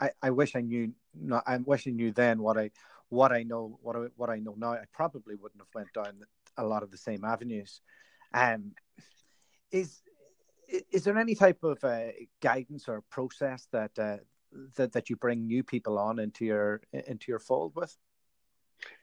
I, 0.00 0.10
I 0.22 0.30
wish 0.30 0.56
I 0.56 0.60
knew. 0.60 0.92
Not, 1.14 1.44
I'm 1.46 1.64
wishing 1.64 1.98
you 1.98 2.12
then 2.12 2.42
what 2.42 2.58
I 2.58 2.70
what 3.08 3.32
I 3.32 3.42
know 3.42 3.78
what 3.82 3.96
I, 3.96 3.98
what 4.16 4.30
I 4.30 4.38
know 4.38 4.54
now. 4.56 4.72
I 4.72 4.84
probably 4.92 5.34
wouldn't 5.34 5.60
have 5.60 5.74
went 5.74 5.92
down 5.92 6.24
a 6.56 6.64
lot 6.64 6.82
of 6.82 6.90
the 6.90 6.96
same 6.96 7.24
avenues. 7.24 7.80
Um, 8.32 8.72
is 9.70 10.02
is 10.90 11.04
there 11.04 11.18
any 11.18 11.34
type 11.34 11.62
of 11.62 11.82
uh, 11.84 12.08
guidance 12.40 12.88
or 12.88 13.02
process 13.10 13.68
that 13.72 13.98
uh, 13.98 14.18
that 14.76 14.92
that 14.92 15.10
you 15.10 15.16
bring 15.16 15.46
new 15.46 15.62
people 15.62 15.98
on 15.98 16.18
into 16.18 16.44
your 16.44 16.80
into 16.92 17.26
your 17.30 17.38
fold 17.38 17.72
with? 17.74 17.96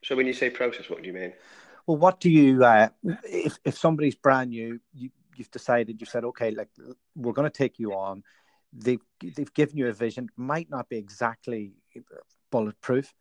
So 0.03 0.15
when 0.15 0.25
you 0.25 0.33
say 0.33 0.49
process, 0.49 0.89
what 0.89 1.01
do 1.01 1.07
you 1.07 1.13
mean? 1.13 1.33
Well, 1.85 1.97
what 1.97 2.19
do 2.19 2.29
you 2.29 2.63
uh, 2.63 2.89
if 3.23 3.57
if 3.63 3.77
somebody's 3.77 4.15
brand 4.15 4.49
new, 4.51 4.79
you 4.93 5.09
you've 5.35 5.51
decided 5.51 5.99
you 6.01 6.05
said 6.05 6.25
okay, 6.25 6.51
like 6.51 6.69
we're 7.15 7.33
going 7.33 7.49
to 7.49 7.57
take 7.57 7.79
you 7.79 7.93
on. 7.93 8.23
They've 8.73 9.01
they've 9.35 9.53
given 9.53 9.77
you 9.77 9.87
a 9.87 9.93
vision, 9.93 10.29
might 10.35 10.69
not 10.69 10.89
be 10.89 10.97
exactly 10.97 11.73
bulletproof. 12.51 13.13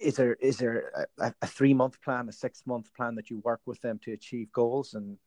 Is 0.00 0.16
there 0.16 0.34
is 0.34 0.58
there 0.58 1.06
a, 1.18 1.32
a 1.42 1.46
three 1.46 1.74
month 1.74 2.00
plan, 2.02 2.28
a 2.28 2.32
six 2.32 2.62
month 2.66 2.92
plan 2.94 3.14
that 3.16 3.30
you 3.30 3.38
work 3.38 3.60
with 3.66 3.80
them 3.80 3.98
to 4.04 4.12
achieve 4.12 4.52
goals 4.52 4.94
and 4.94 5.18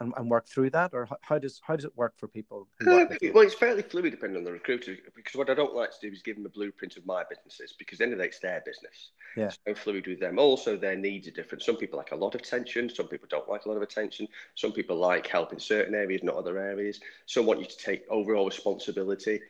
and, 0.00 0.12
and 0.16 0.30
work 0.30 0.46
through 0.46 0.70
that, 0.70 0.94
or 0.94 1.08
how 1.22 1.38
does 1.38 1.60
how 1.64 1.76
does 1.76 1.84
it 1.84 1.96
work 1.96 2.14
for 2.16 2.28
people? 2.28 2.68
Uh, 2.86 3.06
well, 3.34 3.44
it's 3.44 3.54
fairly 3.54 3.82
fluid 3.82 4.12
depending 4.12 4.38
on 4.38 4.44
the 4.44 4.52
recruiter. 4.52 4.96
Because 5.14 5.34
what 5.34 5.50
I 5.50 5.54
don't 5.54 5.74
like 5.74 5.90
to 5.90 5.96
do 6.00 6.12
is 6.12 6.22
give 6.22 6.36
them 6.36 6.46
a 6.46 6.50
blueprint 6.50 6.96
of 6.96 7.06
my 7.06 7.24
businesses 7.28 7.74
because 7.78 7.98
then 7.98 8.18
it's 8.20 8.38
their 8.38 8.62
business. 8.64 9.10
Yeah, 9.36 9.50
so 9.66 9.74
fluid 9.74 10.06
with 10.06 10.20
them. 10.20 10.38
Also, 10.38 10.76
their 10.76 10.96
needs 10.96 11.26
are 11.28 11.32
different. 11.32 11.62
Some 11.62 11.76
people 11.76 11.98
like 11.98 12.12
a 12.12 12.16
lot 12.16 12.34
of 12.34 12.40
attention. 12.40 12.88
Some 12.88 13.08
people 13.08 13.28
don't 13.30 13.48
like 13.48 13.64
a 13.64 13.68
lot 13.68 13.76
of 13.76 13.82
attention. 13.82 14.28
Some 14.54 14.72
people 14.72 14.96
like 14.96 15.26
help 15.26 15.52
in 15.52 15.60
certain 15.60 15.94
areas, 15.94 16.22
not 16.22 16.36
other 16.36 16.58
areas. 16.58 17.00
Some 17.26 17.46
want 17.46 17.60
you 17.60 17.66
to 17.66 17.78
take 17.78 18.04
overall 18.08 18.46
responsibility. 18.46 19.40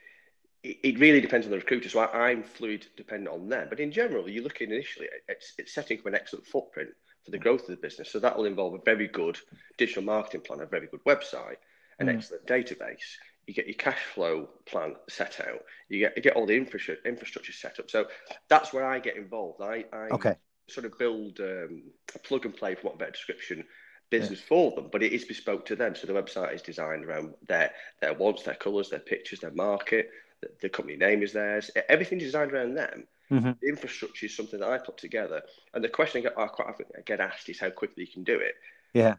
It, 0.63 0.79
it 0.83 0.99
really 0.99 1.21
depends 1.21 1.47
on 1.47 1.51
the 1.51 1.59
recruiter. 1.59 1.89
So 1.89 2.01
I, 2.01 2.31
am 2.31 2.43
fluid 2.43 2.87
dependent 2.97 3.35
on 3.35 3.49
them. 3.49 3.67
But 3.69 3.81
in 3.81 3.93
general, 3.93 4.29
you're 4.29 4.45
looking 4.45 4.71
initially 4.71 5.09
at, 5.29 5.43
at 5.59 5.69
setting 5.69 5.99
up 6.01 6.07
an 6.07 6.15
excellent 6.15 6.47
footprint 6.47 6.91
for 7.29 7.33
the 7.33 7.39
growth 7.39 7.63
of 7.63 7.69
the 7.69 7.77
business. 7.77 8.11
So 8.11 8.19
that 8.21 8.37
will 8.37 8.47
involve 8.47 8.73
a 8.73 8.79
very 8.79 9.07
good 9.07 9.39
digital 9.77 10.03
marketing 10.03 10.41
plan, 10.41 10.61
a 10.61 10.67
very 10.67 10.87
good 10.87 11.05
website, 11.05 11.57
an 11.99 12.07
mm. 12.07 12.17
excellent 12.17 12.47
database. 12.47 13.17
You 13.47 13.53
get 13.53 13.67
your 13.67 13.75
cash 13.75 14.01
flow 14.15 14.49
plan 14.65 14.97
set 15.11 15.41
out. 15.41 15.61
You 15.91 16.01
get 16.01 16.17
you 16.17 16.23
get 16.23 16.37
all 16.37 16.47
the 16.47 16.57
infrastructure 16.57 17.07
infrastructure 17.07 17.53
set 17.53 17.79
up. 17.79 17.91
So 17.91 18.07
that's 18.49 18.73
where 18.73 18.87
I 18.87 18.99
get 18.99 19.17
involved. 19.17 19.61
I, 19.61 19.85
I 19.93 20.09
okay. 20.13 20.37
sort 20.69 20.87
of 20.87 20.99
build 20.99 21.39
um, 21.41 21.83
a 22.15 22.19
plug 22.19 22.47
and 22.47 22.57
play, 22.57 22.75
for 22.75 22.89
what 22.89 22.99
better 22.99 23.11
description, 23.11 23.65
business 24.11 24.41
yeah. 24.41 24.47
for 24.49 24.73
them. 24.73 24.89
But 24.91 25.03
it 25.03 25.13
is 25.13 25.25
bespoke 25.25 25.67
to 25.67 25.77
them. 25.77 25.95
So 25.97 26.07
the 26.07 26.15
website 26.15 26.55
is 26.55 26.63
designed 26.63 27.05
around 27.05 27.35
their 27.47 27.73
their 28.01 28.15
wants, 28.15 28.43
their 28.43 28.55
colours, 28.55 28.89
their 28.89 29.01
pictures, 29.01 29.41
their 29.41 29.53
market. 29.53 30.11
The, 30.41 30.49
the 30.63 30.69
company 30.69 30.97
name 30.97 31.23
is 31.23 31.33
theirs. 31.35 31.71
Everything's 31.89 32.23
designed 32.23 32.53
around 32.53 32.75
them 32.75 33.07
Mm-hmm. 33.31 33.53
The 33.61 33.69
infrastructure 33.69 34.27
is 34.27 34.37
something 34.37 34.61
that 34.61 34.69
I 34.69 34.79
put 34.79 34.97
together, 34.97 35.43
and 35.75 35.85
the 35.85 35.89
question 35.89 36.27
I 36.27 36.47
quite 36.47 36.69
often 36.69 36.87
get 37.05 37.21
asked 37.21 37.49
is 37.49 37.61
how 37.61 37.71
quickly 37.71 38.05
you 38.05 38.13
can 38.13 38.25
do 38.25 38.39
it. 38.39 38.55
Yeah, 38.95 39.17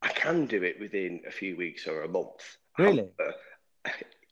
I 0.00 0.08
can 0.08 0.46
do 0.46 0.62
it 0.62 0.80
within 0.80 1.20
a 1.26 1.30
few 1.30 1.56
weeks 1.56 1.86
or 1.86 2.02
a 2.02 2.08
month. 2.08 2.56
Really, 2.78 3.10
However, 3.18 3.34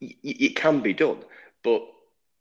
it 0.01 0.57
can 0.57 0.81
be 0.81 0.95
done, 0.95 1.19
but 1.63 1.87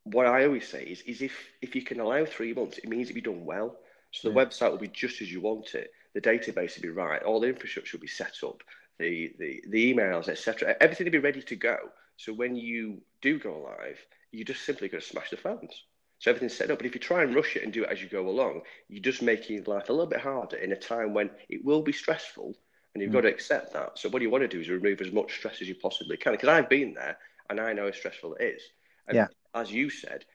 what 0.03 0.25
I 0.25 0.45
always 0.45 0.67
say 0.67 0.83
is, 0.83 1.01
is 1.01 1.21
if 1.21 1.33
if 1.61 1.75
you 1.75 1.83
can 1.83 1.99
allow 1.99 2.25
three 2.25 2.53
months, 2.53 2.77
it 2.77 2.89
means 2.89 3.09
it'll 3.09 3.15
be 3.15 3.21
done 3.21 3.45
well. 3.45 3.75
So 4.11 4.29
the 4.29 4.35
yeah. 4.35 4.45
website 4.45 4.71
will 4.71 4.77
be 4.77 4.87
just 4.87 5.21
as 5.21 5.31
you 5.31 5.41
want 5.41 5.75
it. 5.75 5.91
The 6.13 6.21
database 6.21 6.75
will 6.75 6.83
be 6.83 6.89
right. 6.89 7.21
All 7.21 7.39
the 7.39 7.49
infrastructure 7.49 7.97
will 7.97 8.01
be 8.01 8.07
set 8.07 8.35
up. 8.43 8.63
The 8.97 9.33
the, 9.37 9.63
the 9.69 9.93
emails, 9.93 10.29
etc. 10.29 10.75
Everything 10.81 11.05
will 11.05 11.11
be 11.11 11.19
ready 11.19 11.41
to 11.41 11.55
go. 11.55 11.77
So 12.17 12.33
when 12.33 12.55
you 12.55 13.01
do 13.21 13.39
go 13.39 13.61
live, 13.61 13.99
you're 14.31 14.45
just 14.45 14.65
simply 14.65 14.89
got 14.89 15.01
to 15.01 15.07
smash 15.07 15.29
the 15.29 15.37
phones. 15.37 15.83
So 16.19 16.31
everything's 16.31 16.55
set 16.55 16.69
up. 16.69 16.79
But 16.79 16.85
if 16.85 16.93
you 16.93 16.99
try 16.99 17.23
and 17.23 17.33
rush 17.33 17.55
it 17.55 17.63
and 17.63 17.73
do 17.73 17.83
it 17.83 17.89
as 17.89 18.01
you 18.01 18.09
go 18.09 18.27
along, 18.27 18.61
you're 18.89 19.01
just 19.01 19.21
making 19.21 19.63
life 19.63 19.89
a 19.89 19.93
little 19.93 20.07
bit 20.07 20.19
harder 20.19 20.57
in 20.57 20.71
a 20.71 20.75
time 20.75 21.13
when 21.13 21.29
it 21.47 21.63
will 21.63 21.81
be 21.81 21.93
stressful 21.93 22.55
and 22.93 23.01
you've 23.01 23.11
mm. 23.11 23.15
got 23.15 23.21
to 23.21 23.29
accept 23.29 23.73
that. 23.73 23.97
So 23.97 24.09
what 24.09 24.21
you 24.21 24.29
want 24.29 24.43
to 24.43 24.47
do 24.47 24.59
is 24.59 24.69
remove 24.69 25.01
as 25.01 25.11
much 25.11 25.33
stress 25.33 25.61
as 25.61 25.67
you 25.67 25.75
possibly 25.75 26.17
can. 26.17 26.33
Because 26.33 26.49
I've 26.49 26.69
been 26.69 26.93
there 26.93 27.17
and 27.49 27.59
I 27.59 27.73
know 27.73 27.85
how 27.85 27.91
stressful 27.91 28.35
it 28.35 28.43
is. 28.43 28.61
And 29.07 29.15
yeah. 29.15 29.27
as 29.55 29.71
you 29.71 29.89
said, 29.89 30.25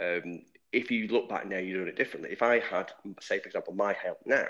um, 0.00 0.42
if 0.72 0.90
you 0.90 1.08
look 1.08 1.28
back 1.28 1.46
now, 1.46 1.58
you're 1.58 1.78
doing 1.78 1.88
it 1.88 1.96
differently. 1.96 2.32
If 2.32 2.42
I 2.42 2.60
had, 2.60 2.90
say, 3.20 3.38
for 3.38 3.46
example, 3.46 3.74
my 3.74 3.92
help 3.92 4.20
now, 4.24 4.46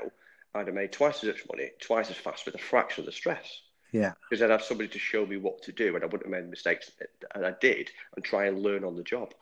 I'd 0.54 0.66
have 0.66 0.74
made 0.74 0.92
twice 0.92 1.24
as 1.24 1.28
much 1.28 1.42
money, 1.50 1.70
twice 1.80 2.10
as 2.10 2.16
fast 2.16 2.46
with 2.46 2.54
a 2.54 2.58
fraction 2.58 3.02
of 3.02 3.06
the 3.06 3.12
stress. 3.12 3.62
Yeah. 3.92 4.12
Because 4.28 4.42
I'd 4.42 4.50
have 4.50 4.62
somebody 4.62 4.88
to 4.88 4.98
show 4.98 5.26
me 5.26 5.36
what 5.36 5.62
to 5.62 5.72
do 5.72 5.94
and 5.94 6.04
I 6.04 6.06
wouldn't 6.06 6.24
have 6.24 6.30
made 6.30 6.48
mistakes 6.48 6.90
that 6.98 7.44
I 7.44 7.54
did 7.60 7.90
and 8.14 8.24
try 8.24 8.46
and 8.46 8.62
learn 8.62 8.84
on 8.84 8.96
the 8.96 9.02
job. 9.02 9.34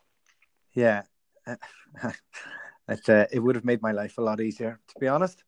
Yeah. 0.75 1.03
it, 2.89 3.09
uh, 3.09 3.27
it 3.33 3.39
would 3.39 3.57
have 3.57 3.65
made 3.65 3.83
my 3.83 3.93
life 3.93 4.19
a 4.19 4.23
lot 4.23 4.41
easier, 4.41 4.81
to 4.89 4.95
be 4.99 5.09
honest. 5.09 5.45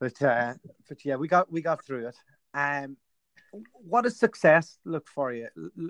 But 0.00 0.20
uh, 0.22 0.54
but 0.88 1.04
yeah, 1.04 1.16
we 1.16 1.28
got 1.28 1.50
we 1.50 1.60
got 1.60 1.84
through 1.84 2.08
it. 2.08 2.16
Um, 2.54 2.96
what 3.72 4.02
does 4.02 4.18
success 4.18 4.78
look 4.84 5.08
for 5.08 5.32
you? 5.32 5.48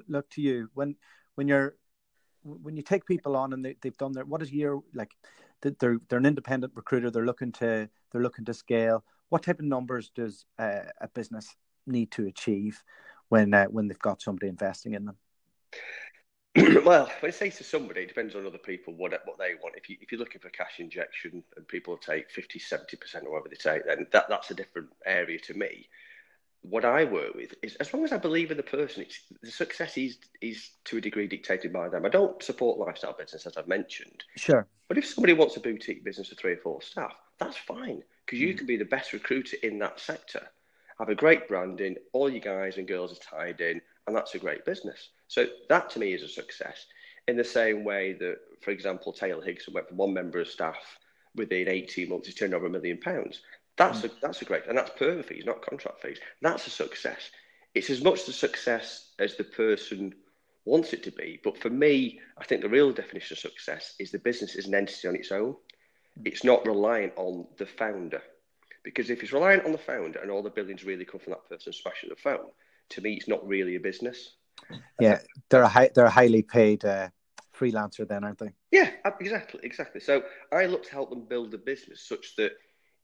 Look 0.08 0.28
to 0.30 0.40
you 0.40 0.70
when 0.74 0.96
when 1.34 1.48
you're 1.48 1.76
when 2.42 2.76
you 2.76 2.82
take 2.82 3.04
people 3.04 3.36
on 3.36 3.52
and 3.52 3.64
they, 3.64 3.76
they've 3.82 3.96
done 3.96 4.12
their 4.12 4.24
what 4.24 4.42
is 4.42 4.52
your 4.52 4.82
like 4.94 5.10
they're 5.60 5.98
they're 6.08 6.18
an 6.18 6.26
independent 6.26 6.72
recruiter 6.74 7.10
they're 7.10 7.26
looking 7.26 7.52
to 7.52 7.88
they're 8.10 8.22
looking 8.22 8.44
to 8.44 8.54
scale 8.54 9.04
what 9.28 9.42
type 9.42 9.58
of 9.58 9.64
numbers 9.64 10.10
does 10.14 10.46
uh, 10.58 10.80
a 11.00 11.08
business 11.08 11.56
need 11.86 12.10
to 12.10 12.26
achieve 12.26 12.82
when 13.28 13.52
uh, 13.52 13.66
when 13.66 13.88
they've 13.88 13.98
got 13.98 14.22
somebody 14.22 14.48
investing 14.48 14.94
in 14.94 15.04
them 15.04 15.16
well, 16.84 17.10
when 17.20 17.30
I 17.30 17.34
say 17.34 17.50
to 17.50 17.64
somebody, 17.64 18.02
it 18.02 18.08
depends 18.08 18.34
on 18.34 18.46
other 18.46 18.58
people 18.58 18.94
what 18.94 19.12
what 19.24 19.38
they 19.38 19.54
want. 19.62 19.76
If 19.76 19.88
you 19.88 19.96
if 20.00 20.12
you're 20.12 20.18
looking 20.18 20.40
for 20.40 20.50
cash 20.50 20.78
injection 20.78 21.42
and 21.56 21.68
people 21.68 21.96
take 21.96 22.30
50, 22.30 22.58
70 22.58 22.96
percent 22.96 23.26
or 23.26 23.32
whatever 23.32 23.48
they 23.48 23.56
take, 23.56 23.86
then 23.86 24.06
that 24.12 24.28
that's 24.28 24.50
a 24.50 24.54
different 24.54 24.88
area 25.06 25.38
to 25.40 25.54
me. 25.54 25.88
What 26.62 26.84
I 26.84 27.04
work 27.04 27.34
with 27.34 27.54
is 27.62 27.76
as 27.76 27.94
long 27.94 28.04
as 28.04 28.12
I 28.12 28.18
believe 28.18 28.50
in 28.50 28.56
the 28.56 28.62
person, 28.62 29.02
it's 29.02 29.20
the 29.42 29.50
success 29.50 29.96
is 29.96 30.18
is 30.40 30.70
to 30.84 30.98
a 30.98 31.00
degree 31.00 31.26
dictated 31.28 31.72
by 31.72 31.88
them. 31.88 32.04
I 32.04 32.08
don't 32.08 32.42
support 32.42 32.78
lifestyle 32.78 33.16
business 33.18 33.46
as 33.46 33.56
I've 33.56 33.68
mentioned. 33.68 34.24
Sure. 34.36 34.66
But 34.88 34.98
if 34.98 35.06
somebody 35.06 35.34
wants 35.34 35.56
a 35.56 35.60
boutique 35.60 36.04
business 36.04 36.30
with 36.30 36.38
three 36.38 36.52
or 36.52 36.58
four 36.58 36.82
staff, 36.82 37.14
that's 37.38 37.56
fine 37.56 38.02
because 38.24 38.40
you 38.40 38.54
mm. 38.54 38.58
can 38.58 38.66
be 38.66 38.76
the 38.76 38.84
best 38.84 39.12
recruiter 39.12 39.56
in 39.62 39.78
that 39.78 40.00
sector. 40.00 40.48
Have 40.98 41.08
a 41.08 41.14
great 41.14 41.46
branding, 41.48 41.96
all 42.12 42.28
you 42.28 42.40
guys 42.40 42.76
and 42.76 42.88
girls 42.88 43.12
are 43.12 43.36
tied 43.36 43.60
in, 43.60 43.80
and 44.06 44.16
that's 44.16 44.34
a 44.34 44.38
great 44.38 44.64
business. 44.64 45.10
So 45.28 45.46
that 45.68 45.90
to 45.90 45.98
me 45.98 46.12
is 46.12 46.22
a 46.22 46.28
success. 46.28 46.86
In 47.28 47.36
the 47.36 47.44
same 47.44 47.84
way 47.84 48.14
that, 48.14 48.38
for 48.62 48.70
example, 48.70 49.12
Taylor 49.12 49.44
Higson 49.44 49.74
went 49.74 49.88
from 49.88 49.98
one 49.98 50.14
member 50.14 50.40
of 50.40 50.48
staff 50.48 50.98
within 51.34 51.68
18 51.68 52.08
months, 52.08 52.26
he's 52.26 52.34
turned 52.34 52.54
over 52.54 52.66
a 52.66 52.70
million 52.70 52.98
pounds. 52.98 53.42
That's 53.76 54.02
a 54.02 54.10
that's 54.20 54.42
a 54.42 54.44
great, 54.44 54.66
and 54.66 54.76
that's 54.76 54.90
perm 54.98 55.22
fees, 55.22 55.44
not 55.46 55.62
contract 55.62 56.02
fees. 56.02 56.18
That's 56.42 56.66
a 56.66 56.70
success. 56.70 57.30
It's 57.76 57.90
as 57.90 58.02
much 58.02 58.26
the 58.26 58.32
success 58.32 59.12
as 59.20 59.36
the 59.36 59.44
person 59.44 60.14
wants 60.64 60.92
it 60.92 61.04
to 61.04 61.12
be. 61.12 61.40
But 61.44 61.56
for 61.56 61.70
me, 61.70 62.20
I 62.36 62.44
think 62.44 62.62
the 62.62 62.68
real 62.68 62.92
definition 62.92 63.34
of 63.34 63.38
success 63.38 63.94
is 64.00 64.10
the 64.10 64.18
business 64.18 64.56
is 64.56 64.66
an 64.66 64.74
entity 64.74 65.06
on 65.06 65.14
its 65.14 65.30
own. 65.30 65.54
It's 66.24 66.42
not 66.42 66.66
reliant 66.66 67.12
on 67.16 67.46
the 67.56 67.66
founder. 67.66 68.22
Because 68.88 69.10
if 69.10 69.22
it's 69.22 69.34
reliant 69.34 69.66
on 69.66 69.72
the 69.72 69.76
founder 69.76 70.18
and 70.20 70.30
all 70.30 70.42
the 70.42 70.48
billings 70.48 70.82
really 70.82 71.04
come 71.04 71.20
from 71.20 71.32
that 71.32 71.46
person 71.46 71.74
smashing 71.74 72.08
the 72.08 72.16
phone, 72.16 72.46
to 72.88 73.02
me, 73.02 73.12
it's 73.12 73.28
not 73.28 73.46
really 73.46 73.76
a 73.76 73.80
business. 73.80 74.36
Yeah, 74.98 75.18
they're 75.50 75.60
a 75.60 75.68
high, 75.68 75.90
they're 75.94 76.06
a 76.06 76.10
highly 76.10 76.40
paid 76.40 76.86
uh, 76.86 77.10
freelancer, 77.54 78.08
then, 78.08 78.24
aren't 78.24 78.38
they? 78.38 78.54
Yeah, 78.70 78.90
exactly, 79.20 79.60
exactly. 79.62 80.00
So 80.00 80.22
I 80.50 80.64
look 80.64 80.86
to 80.86 80.90
help 80.90 81.10
them 81.10 81.26
build 81.28 81.52
a 81.52 81.58
business 81.58 82.00
such 82.00 82.34
that 82.36 82.52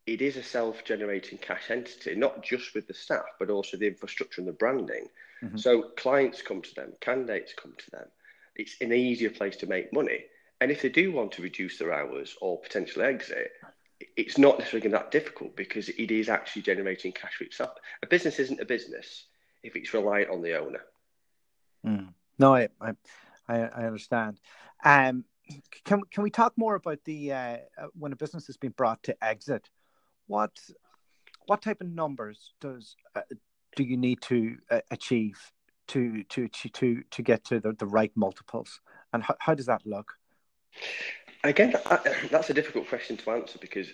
it 0.07 0.23
is 0.23 0.39
a 0.39 0.43
self-generating 0.43 1.37
cash 1.37 1.71
entity, 1.71 2.15
not 2.15 2.43
just 2.43 2.75
with 2.75 2.87
the 2.89 2.95
staff, 2.95 3.27
but 3.39 3.51
also 3.51 3.77
the 3.77 3.87
infrastructure 3.87 4.41
and 4.41 4.49
the 4.49 4.55
branding. 4.55 5.09
Mm-hmm. 5.43 5.59
So 5.59 5.91
clients 5.99 6.41
come 6.41 6.63
to 6.63 6.75
them, 6.75 6.95
candidates 7.03 7.53
come 7.55 7.75
to 7.77 7.91
them. 7.91 8.07
It's 8.57 8.77
an 8.81 8.95
easier 8.95 9.29
place 9.29 9.57
to 9.57 9.67
make 9.67 9.93
money. 9.93 10.25
And 10.63 10.71
if 10.71 10.81
they 10.81 10.89
do 10.89 11.13
want 11.13 11.33
to 11.33 11.43
reduce 11.43 11.77
their 11.77 11.93
hours 11.93 12.37
or 12.41 12.59
potentially 12.59 13.05
exit, 13.05 13.51
it's 14.17 14.39
not 14.39 14.59
necessarily 14.59 14.91
that 14.91 15.11
difficult 15.11 15.57
because 15.57 15.89
it 15.89 16.11
is 16.11 16.29
actually 16.29 16.63
generating 16.63 17.13
cash 17.13 17.35
for 17.37 17.45
itself. 17.45 17.73
A 18.03 18.07
business 18.07 18.39
isn't 18.39 18.61
a 18.61 18.65
business 18.65 19.27
if 19.63 19.77
it's 19.77 19.95
reliant 19.95 20.31
on 20.31 20.43
the 20.43 20.59
owner. 20.59 20.81
Mm. 21.87 22.13
No, 22.39 22.55
I, 22.55 22.69
I, 22.81 22.95
I 23.49 23.85
understand. 23.85 24.41
Um, 24.85 25.25
can 25.85 26.01
can 26.11 26.23
we 26.23 26.31
talk 26.31 26.55
more 26.57 26.75
about 26.75 26.99
the 27.05 27.33
uh, 27.33 27.57
uh, 27.79 27.87
when 27.99 28.13
a 28.13 28.17
business 28.17 28.47
has 28.47 28.57
been 28.57 28.73
brought 28.73 29.03
to 29.05 29.25
exit? 29.25 29.69
What 30.27 30.53
what 31.47 31.63
type 31.63 31.81
of 31.81 31.89
numbers 31.89 32.55
does 32.61 32.97
uh, 33.15 33.21
do 33.77 33.85
you 33.85 33.97
need 33.97 34.23
to 34.23 34.57
uh, 34.71 34.81
achieve 34.91 35.39
to 35.89 36.25
to 36.25 36.49
to 36.49 37.03
to 37.11 37.23
get 37.23 37.45
to 37.45 37.61
the, 37.61 37.73
the 37.73 37.87
right 37.87 38.13
multiples, 38.15 38.81
and 39.13 39.23
how, 39.23 39.37
how 39.39 39.55
does 39.55 39.67
that 39.67 39.83
look? 39.87 40.15
Again, 41.45 41.75
that's 42.31 42.49
a 42.49 42.55
difficult 42.55 42.89
question 42.89 43.19
to 43.19 43.31
answer 43.31 43.59
because 43.61 43.89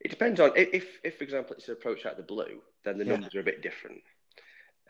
it 0.00 0.08
depends 0.10 0.40
on 0.40 0.50
if, 0.56 0.98
if 1.04 1.18
for 1.18 1.24
example, 1.24 1.54
it's 1.56 1.68
an 1.68 1.74
approach 1.74 2.04
out 2.04 2.12
of 2.12 2.18
the 2.18 2.24
blue, 2.24 2.60
then 2.84 2.98
the 2.98 3.04
numbers 3.04 3.30
yeah. 3.32 3.38
are 3.38 3.42
a 3.42 3.44
bit 3.44 3.62
different. 3.62 4.02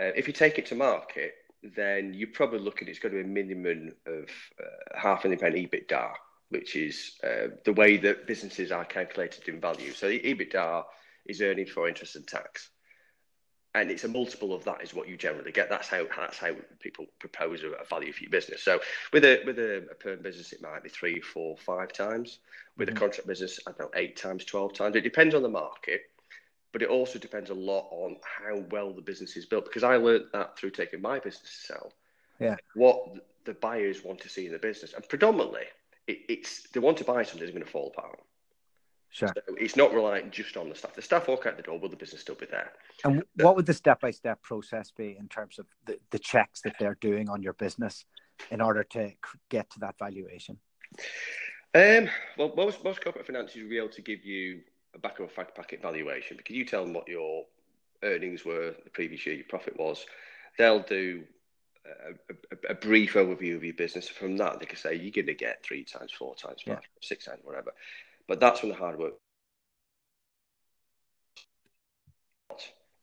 Uh, 0.00 0.10
if 0.16 0.26
you 0.26 0.32
take 0.32 0.58
it 0.58 0.66
to 0.66 0.74
market, 0.74 1.34
then 1.76 2.12
you're 2.14 2.28
probably 2.28 2.58
looking 2.58 2.88
it's 2.88 2.98
going 2.98 3.14
to 3.14 3.22
be 3.22 3.28
a 3.28 3.32
minimum 3.32 3.92
of 4.06 4.28
uh, 4.60 4.98
half 4.98 5.24
an 5.24 5.32
event 5.32 5.54
EBITDA, 5.54 6.12
which 6.48 6.76
is 6.76 7.12
uh, 7.22 7.48
the 7.64 7.72
way 7.72 7.98
that 7.98 8.26
businesses 8.26 8.72
are 8.72 8.84
calculated 8.84 9.46
in 9.48 9.60
value. 9.60 9.92
So 9.92 10.08
EBITDA 10.08 10.82
is 11.26 11.42
earnings 11.42 11.70
for 11.70 11.88
interest 11.88 12.16
and 12.16 12.26
tax. 12.26 12.70
And 13.74 13.90
it's 13.90 14.04
a 14.04 14.08
multiple 14.08 14.54
of 14.54 14.62
that 14.64 14.82
is 14.82 14.94
what 14.94 15.08
you 15.08 15.16
generally 15.16 15.50
get. 15.50 15.68
That's 15.68 15.88
how 15.88 16.06
that's 16.16 16.38
how 16.38 16.52
people 16.80 17.06
propose 17.18 17.62
a, 17.64 17.84
value 17.84 18.12
for 18.12 18.22
your 18.22 18.30
business. 18.30 18.62
So 18.62 18.80
with 19.12 19.24
a 19.24 19.42
with 19.44 19.58
a, 19.58 19.86
a 19.90 19.94
perm 19.94 20.22
business, 20.22 20.52
it 20.52 20.62
might 20.62 20.84
be 20.84 20.88
three, 20.88 21.20
four, 21.20 21.56
five 21.56 21.92
times. 21.92 22.38
With 22.76 22.88
mm-hmm. 22.88 22.96
a 22.96 23.00
contract 23.00 23.28
business, 23.28 23.60
I 23.66 23.72
don't 23.72 23.80
know, 23.92 24.00
eight 24.00 24.16
times, 24.16 24.44
twelve 24.44 24.74
times. 24.74 24.94
It 24.96 25.02
depends 25.02 25.34
on 25.34 25.42
the 25.42 25.48
market 25.48 26.02
but 26.74 26.82
it 26.82 26.88
also 26.88 27.20
depends 27.20 27.50
a 27.50 27.54
lot 27.54 27.86
on 27.92 28.16
how 28.24 28.58
well 28.72 28.92
the 28.92 29.00
business 29.00 29.36
is 29.36 29.46
built. 29.46 29.64
Because 29.64 29.84
I 29.84 29.94
learned 29.94 30.24
that 30.32 30.58
through 30.58 30.70
taking 30.70 31.00
my 31.00 31.20
business 31.20 31.42
to 31.42 31.72
sell. 31.72 31.92
Yeah. 32.40 32.56
What 32.74 33.14
the 33.44 33.54
buyers 33.54 34.02
want 34.02 34.20
to 34.22 34.28
see 34.28 34.46
in 34.46 34.52
the 34.52 34.58
business, 34.58 34.92
and 34.92 35.08
predominantly, 35.08 35.66
it, 36.08 36.18
it's 36.28 36.68
they 36.70 36.80
want 36.80 36.96
to 36.98 37.04
buy 37.04 37.22
something 37.22 37.40
that's 37.40 37.52
going 37.52 37.64
to 37.64 37.70
fall 37.70 37.94
apart. 37.96 38.20
Sure. 39.14 39.28
So 39.28 39.54
it's 39.56 39.76
not 39.76 39.94
reliant 39.94 40.32
just 40.32 40.56
on 40.56 40.68
the 40.68 40.74
staff. 40.74 40.92
The 40.92 41.00
staff 41.00 41.28
walk 41.28 41.46
out 41.46 41.56
the 41.56 41.62
door, 41.62 41.78
will 41.78 41.88
the 41.88 41.94
business 41.94 42.22
still 42.22 42.34
be 42.34 42.46
there? 42.46 42.72
And 43.04 43.22
what 43.36 43.54
would 43.54 43.64
the 43.64 43.72
step 43.72 44.00
by 44.00 44.10
step 44.10 44.42
process 44.42 44.90
be 44.90 45.16
in 45.16 45.28
terms 45.28 45.60
of 45.60 45.66
the, 45.86 46.00
the 46.10 46.18
checks 46.18 46.62
that 46.62 46.74
they're 46.80 46.98
doing 47.00 47.28
on 47.28 47.40
your 47.40 47.52
business 47.52 48.06
in 48.50 48.60
order 48.60 48.82
to 48.82 49.12
get 49.50 49.70
to 49.70 49.78
that 49.78 49.94
valuation? 50.00 50.58
Um, 51.76 52.08
well, 52.36 52.52
most 52.56 52.82
most 52.82 53.04
corporate 53.04 53.24
finances 53.24 53.62
will 53.62 53.68
be 53.68 53.78
able 53.78 53.90
to 53.90 54.02
give 54.02 54.24
you 54.24 54.62
a 54.96 54.98
back 54.98 55.20
of 55.20 55.26
a 55.26 55.28
fact 55.28 55.54
packet 55.54 55.80
valuation 55.80 56.36
because 56.36 56.56
you 56.56 56.64
tell 56.64 56.84
them 56.84 56.92
what 56.92 57.06
your 57.06 57.44
earnings 58.02 58.44
were 58.44 58.74
the 58.82 58.90
previous 58.90 59.24
year, 59.26 59.36
your 59.36 59.44
profit 59.44 59.78
was. 59.78 60.04
They'll 60.58 60.82
do 60.82 61.22
a, 61.86 62.34
a, 62.70 62.72
a, 62.72 62.74
brief 62.74 63.14
overview 63.14 63.54
of 63.54 63.62
your 63.62 63.74
business. 63.74 64.08
From 64.08 64.36
that, 64.38 64.58
they 64.58 64.66
can 64.66 64.76
say 64.76 64.94
you're 64.94 65.12
going 65.12 65.26
to 65.26 65.34
get 65.34 65.62
three 65.62 65.84
times, 65.84 66.10
four 66.10 66.34
times, 66.34 66.62
five, 66.66 66.78
yeah. 66.80 66.98
six 67.00 67.26
times, 67.26 67.40
whatever. 67.44 67.72
But 68.28 68.40
that's 68.40 68.62
when 68.62 68.70
the 68.70 68.76
hard 68.76 68.98
work. 68.98 69.14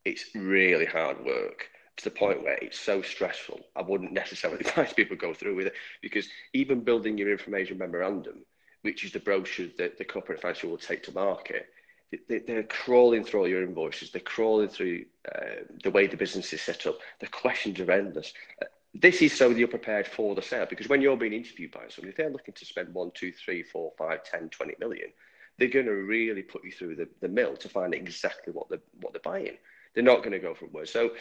It's 0.03 0.25
really 0.33 0.85
hard 0.85 1.23
work 1.23 1.69
to 1.97 2.03
the 2.03 2.11
point 2.11 2.43
where 2.43 2.57
it's 2.61 2.79
so 2.79 3.01
stressful. 3.01 3.59
I 3.75 3.81
wouldn't 3.83 4.13
necessarily 4.13 4.59
advise 4.65 4.93
people 4.93 5.15
go 5.15 5.33
through 5.33 5.55
with 5.55 5.67
it 5.67 5.73
because 6.01 6.27
even 6.53 6.83
building 6.83 7.17
your 7.17 7.31
information 7.31 7.77
memorandum, 7.77 8.45
which 8.81 9.03
is 9.05 9.11
the 9.11 9.19
brochure 9.19 9.67
that 9.77 9.97
the 9.97 10.05
corporate 10.05 10.41
financial 10.41 10.71
will 10.71 10.77
take 10.77 11.03
to 11.03 11.11
market, 11.11 11.67
they, 12.27 12.53
are 12.53 12.63
crawling 12.63 13.23
through 13.23 13.41
all 13.41 13.47
your 13.47 13.63
invoices. 13.63 14.11
They're 14.11 14.21
crawling 14.21 14.67
through 14.67 15.05
uh, 15.33 15.63
the 15.83 15.91
way 15.91 16.07
the 16.07 16.17
business 16.17 16.51
is 16.51 16.61
set 16.61 16.85
up. 16.85 16.97
The 17.19 17.27
questions 17.27 17.79
are 17.79 17.91
endless. 17.91 18.33
This 18.93 19.21
is 19.21 19.33
so 19.33 19.50
that 19.50 19.57
you're 19.57 19.67
prepared 19.67 20.05
for 20.05 20.36
the 20.36 20.41
sale 20.41 20.65
because 20.69 20.89
when 20.89 21.01
you're 21.01 21.15
being 21.15 21.33
interviewed 21.33 21.71
by 21.71 21.88
somebody, 21.88 22.10
if 22.10 22.17
they're 22.17 22.29
looking 22.29 22.53
to 22.53 22.65
spend 22.65 22.93
one, 22.93 23.12
two, 23.13 23.31
three, 23.31 23.63
four, 23.63 23.93
five, 23.98 24.24
10, 24.24 24.50
20 24.50 24.75
million, 24.79 25.10
they're 25.57 25.69
going 25.69 25.86
to 25.86 25.91
really 25.91 26.41
put 26.41 26.63
you 26.63 26.71
through 26.71 26.95
the, 26.95 27.07
the 27.21 27.29
mill 27.29 27.55
to 27.55 27.69
find 27.69 27.93
exactly 27.93 28.51
what 28.51 28.67
they're, 28.69 28.81
what 29.00 29.13
they're 29.13 29.22
buying. 29.24 29.57
They're 29.94 30.03
not 30.03 30.20
going 30.20 30.31
to 30.31 30.39
go 30.39 30.53
from 30.53 30.74
word. 30.74 30.89
So 30.89 31.11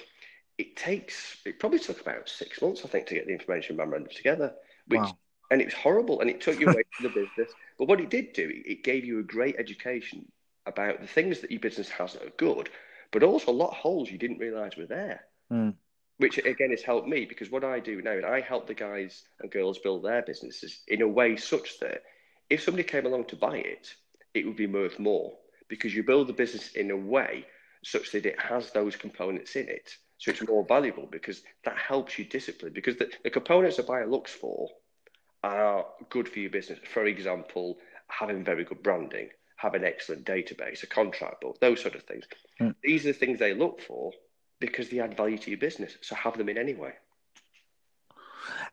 it 0.58 0.76
takes, 0.76 1.36
it 1.44 1.58
probably 1.58 1.78
took 1.78 2.00
about 2.00 2.28
six 2.28 2.60
months, 2.60 2.82
I 2.84 2.88
think, 2.88 3.06
to 3.06 3.14
get 3.14 3.26
the 3.26 3.32
information 3.32 3.76
memorandum 3.76 4.12
together, 4.14 4.52
which, 4.86 5.00
wow. 5.00 5.16
and 5.50 5.60
it 5.60 5.66
was 5.66 5.74
horrible 5.74 6.20
and 6.20 6.28
it 6.30 6.40
took 6.40 6.58
you 6.58 6.68
away 6.68 6.82
from 6.92 7.04
the 7.04 7.08
business. 7.10 7.54
But 7.78 7.88
what 7.88 8.00
it 8.00 8.10
did 8.10 8.32
do, 8.32 8.50
it 8.50 8.82
gave 8.82 9.04
you 9.04 9.20
a 9.20 9.24
great 9.24 9.56
education 9.58 10.26
about 10.66 11.00
the 11.00 11.06
things 11.06 11.40
that 11.40 11.50
your 11.50 11.60
business 11.60 11.88
has 11.90 12.14
that 12.14 12.24
are 12.24 12.32
good, 12.36 12.68
but 13.12 13.22
also 13.22 13.50
a 13.50 13.52
lot 13.52 13.70
of 13.70 13.76
holes 13.76 14.10
you 14.10 14.18
didn't 14.18 14.38
realize 14.38 14.76
were 14.76 14.86
there. 14.86 15.24
Mm. 15.52 15.74
Which 16.20 16.38
again 16.38 16.70
has 16.70 16.82
helped 16.82 17.08
me 17.08 17.24
because 17.24 17.50
what 17.50 17.64
I 17.64 17.80
do 17.80 18.02
now, 18.02 18.12
and 18.12 18.26
I 18.26 18.40
help 18.40 18.66
the 18.66 18.74
guys 18.74 19.22
and 19.40 19.50
girls 19.50 19.78
build 19.78 20.04
their 20.04 20.22
businesses 20.22 20.82
in 20.88 21.02
a 21.02 21.08
way 21.08 21.36
such 21.36 21.80
that 21.80 22.02
if 22.50 22.62
somebody 22.62 22.84
came 22.84 23.06
along 23.06 23.24
to 23.26 23.36
buy 23.36 23.56
it, 23.56 23.94
it 24.34 24.46
would 24.46 24.56
be 24.56 24.66
worth 24.66 24.98
more 24.98 25.32
because 25.68 25.94
you 25.94 26.02
build 26.02 26.26
the 26.26 26.32
business 26.32 26.72
in 26.72 26.90
a 26.90 26.96
way 26.96 27.46
such 27.84 28.12
that 28.12 28.26
it 28.26 28.38
has 28.38 28.70
those 28.72 28.96
components 28.96 29.56
in 29.56 29.68
it. 29.68 29.90
So 30.18 30.30
it's 30.30 30.46
more 30.46 30.66
valuable 30.66 31.08
because 31.10 31.42
that 31.64 31.78
helps 31.78 32.18
you 32.18 32.26
discipline 32.26 32.72
because 32.74 32.96
the, 32.96 33.10
the 33.24 33.30
components 33.30 33.78
a 33.78 33.82
buyer 33.82 34.06
looks 34.06 34.32
for 34.32 34.68
are 35.42 35.86
good 36.10 36.28
for 36.28 36.40
your 36.40 36.50
business. 36.50 36.78
For 36.92 37.06
example, 37.06 37.78
having 38.08 38.44
very 38.44 38.64
good 38.64 38.82
branding, 38.82 39.30
have 39.56 39.74
an 39.74 39.84
excellent 39.84 40.26
database, 40.26 40.82
a 40.82 40.86
contract 40.86 41.40
book, 41.40 41.58
those 41.60 41.80
sort 41.80 41.94
of 41.94 42.02
things. 42.02 42.24
Mm. 42.60 42.74
These 42.82 43.06
are 43.06 43.12
the 43.12 43.18
things 43.18 43.38
they 43.38 43.54
look 43.54 43.80
for 43.80 44.12
because 44.60 44.88
they 44.90 45.00
add 45.00 45.16
value 45.16 45.38
to 45.38 45.50
your 45.50 45.58
business. 45.58 45.96
So 46.02 46.14
have 46.14 46.36
them 46.36 46.48
in 46.48 46.58
anyway. 46.58 46.92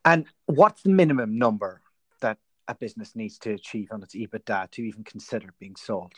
And 0.05 0.25
what's 0.45 0.83
the 0.83 0.89
minimum 0.89 1.37
number 1.37 1.81
that 2.21 2.37
a 2.67 2.75
business 2.75 3.15
needs 3.15 3.37
to 3.39 3.51
achieve 3.51 3.89
on 3.91 4.03
its 4.03 4.15
EBITDA 4.15 4.71
to 4.71 4.81
even 4.83 5.03
consider 5.03 5.53
being 5.59 5.75
sold? 5.75 6.13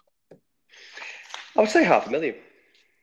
I 1.55 1.61
would 1.61 1.69
say 1.69 1.83
half 1.83 2.07
a 2.07 2.11
million. 2.11 2.35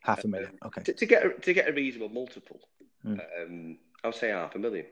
Half 0.03 0.25
a 0.25 0.29
million, 0.29 0.57
okay. 0.65 0.83
to, 0.83 0.93
to, 0.93 1.07
get 1.07 1.27
a, 1.27 1.31
to 1.31 1.53
get 1.53 1.69
a 1.69 1.73
reasonable 1.73 2.15
multiple, 2.15 2.61
mm. 3.05 3.19
um, 3.43 3.79
I 4.05 4.07
would 4.07 4.15
say 4.15 4.29
half 4.29 4.55
a 4.55 4.59
million. 4.59 4.87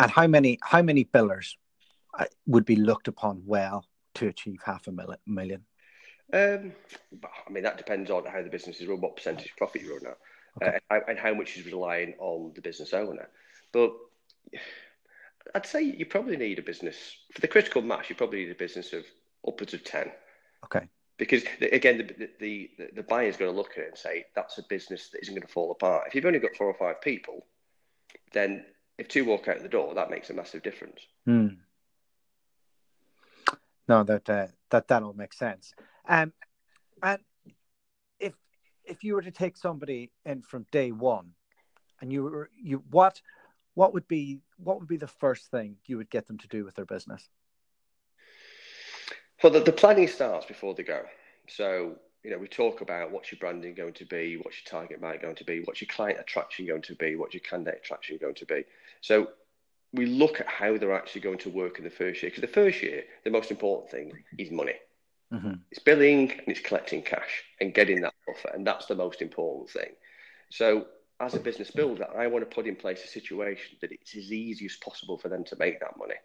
And 0.00 0.10
how 0.10 0.26
many 0.26 0.58
how 0.60 0.82
many 0.82 1.04
billers 1.04 1.54
uh, 2.18 2.24
would 2.46 2.64
be 2.64 2.74
looked 2.74 3.06
upon 3.06 3.42
well 3.46 3.86
to 4.14 4.26
achieve 4.26 4.58
half 4.64 4.88
a 4.88 4.92
million? 5.24 5.64
Um, 6.32 6.72
I 7.46 7.50
mean, 7.52 7.62
that 7.62 7.78
depends 7.78 8.10
on 8.10 8.24
how 8.26 8.42
the 8.42 8.50
business 8.50 8.80
is 8.80 8.88
run, 8.88 9.00
what 9.00 9.14
percentage 9.14 9.52
profit 9.56 9.82
you 9.82 9.94
run 9.94 10.06
at, 10.06 10.18
okay. 10.60 10.78
uh, 10.90 11.00
and 11.08 11.18
how 11.18 11.34
much 11.34 11.56
is 11.56 11.66
relying 11.66 12.14
on 12.18 12.52
the 12.54 12.60
business 12.60 12.92
owner. 12.92 13.28
But 13.72 13.92
I'd 15.54 15.66
say 15.66 15.82
you 15.82 16.06
probably 16.06 16.36
need 16.36 16.58
a 16.58 16.62
business 16.62 16.96
for 17.32 17.40
the 17.40 17.48
critical 17.48 17.82
mass. 17.82 18.10
You 18.10 18.16
probably 18.16 18.44
need 18.44 18.50
a 18.50 18.56
business 18.56 18.92
of 18.92 19.04
upwards 19.46 19.74
of 19.74 19.84
ten. 19.84 20.10
Okay. 20.64 20.86
Because 21.18 21.44
again, 21.60 21.98
the 21.98 22.28
the, 22.38 22.70
the, 22.78 22.88
the 22.96 23.02
buyer's 23.02 23.36
going 23.36 23.50
to 23.50 23.56
look 23.56 23.72
at 23.72 23.84
it 23.84 23.88
and 23.88 23.98
say 23.98 24.24
that's 24.34 24.58
a 24.58 24.64
business 24.68 25.08
that 25.10 25.22
isn't 25.22 25.34
going 25.34 25.46
to 25.46 25.52
fall 25.52 25.70
apart. 25.70 26.04
If 26.08 26.14
you've 26.14 26.24
only 26.24 26.38
got 26.38 26.56
four 26.56 26.66
or 26.66 26.74
five 26.74 27.00
people, 27.00 27.46
then 28.32 28.64
if 28.98 29.08
two 29.08 29.24
walk 29.24 29.48
out 29.48 29.62
the 29.62 29.68
door, 29.68 29.94
that 29.94 30.10
makes 30.10 30.30
a 30.30 30.34
massive 30.34 30.62
difference. 30.62 31.00
Mm 31.28 31.56
no, 33.88 34.04
that 34.04 34.28
uh, 34.28 34.46
that 34.70 34.88
that 34.88 35.02
all 35.02 35.12
makes 35.12 35.38
sense. 35.38 35.74
Um, 36.08 36.32
if 38.84 39.04
you 39.04 39.14
were 39.14 39.22
to 39.22 39.30
take 39.30 39.56
somebody 39.56 40.10
in 40.24 40.42
from 40.42 40.66
day 40.70 40.92
one, 40.92 41.30
and 42.00 42.12
you 42.12 42.24
were 42.24 42.50
you 42.60 42.82
what 42.90 43.20
what 43.74 43.94
would 43.94 44.08
be 44.08 44.40
what 44.56 44.78
would 44.78 44.88
be 44.88 44.96
the 44.96 45.06
first 45.06 45.50
thing 45.50 45.76
you 45.86 45.96
would 45.96 46.10
get 46.10 46.26
them 46.26 46.38
to 46.38 46.48
do 46.48 46.64
with 46.64 46.74
their 46.74 46.84
business? 46.84 47.28
Well, 49.42 49.52
the, 49.52 49.60
the 49.60 49.72
planning 49.72 50.08
starts 50.08 50.46
before 50.46 50.74
they 50.74 50.84
go. 50.84 51.02
So 51.48 51.96
you 52.22 52.30
know, 52.30 52.38
we 52.38 52.46
talk 52.46 52.80
about 52.80 53.10
what's 53.10 53.32
your 53.32 53.38
branding 53.40 53.74
going 53.74 53.94
to 53.94 54.04
be, 54.04 54.36
what's 54.36 54.58
your 54.58 54.80
target 54.80 55.00
market 55.00 55.22
going 55.22 55.34
to 55.36 55.44
be, 55.44 55.60
what's 55.64 55.80
your 55.80 55.88
client 55.88 56.20
attraction 56.20 56.66
going 56.66 56.82
to 56.82 56.94
be, 56.94 57.16
what's 57.16 57.34
your 57.34 57.40
candidate 57.40 57.80
attraction 57.82 58.16
going 58.20 58.36
to 58.36 58.46
be. 58.46 58.64
So 59.00 59.28
we 59.92 60.06
look 60.06 60.40
at 60.40 60.46
how 60.46 60.78
they're 60.78 60.94
actually 60.94 61.20
going 61.22 61.38
to 61.38 61.50
work 61.50 61.78
in 61.78 61.84
the 61.84 61.90
first 61.90 62.22
year. 62.22 62.30
Because 62.30 62.42
the 62.42 62.46
first 62.46 62.80
year, 62.82 63.04
the 63.24 63.30
most 63.30 63.50
important 63.50 63.90
thing 63.90 64.12
is 64.38 64.50
money. 64.50 64.74
Mm-hmm. 65.32 65.52
It's 65.70 65.82
billing 65.82 66.30
and 66.30 66.48
it's 66.48 66.60
collecting 66.60 67.02
cash 67.02 67.42
and 67.60 67.72
getting 67.72 68.02
that 68.02 68.14
offer, 68.28 68.50
And 68.54 68.66
that's 68.66 68.86
the 68.86 68.94
most 68.94 69.22
important 69.22 69.70
thing. 69.70 69.90
So, 70.50 70.86
as 71.20 71.34
a 71.34 71.40
business 71.40 71.70
builder, 71.70 72.06
I 72.16 72.26
want 72.26 72.48
to 72.48 72.54
put 72.54 72.66
in 72.66 72.76
place 72.76 73.04
a 73.04 73.08
situation 73.08 73.76
that 73.80 73.92
it's 73.92 74.16
as 74.16 74.32
easy 74.32 74.66
as 74.66 74.76
possible 74.76 75.16
for 75.16 75.28
them 75.28 75.44
to 75.44 75.56
make 75.56 75.80
that 75.80 75.96
money. 75.96 76.16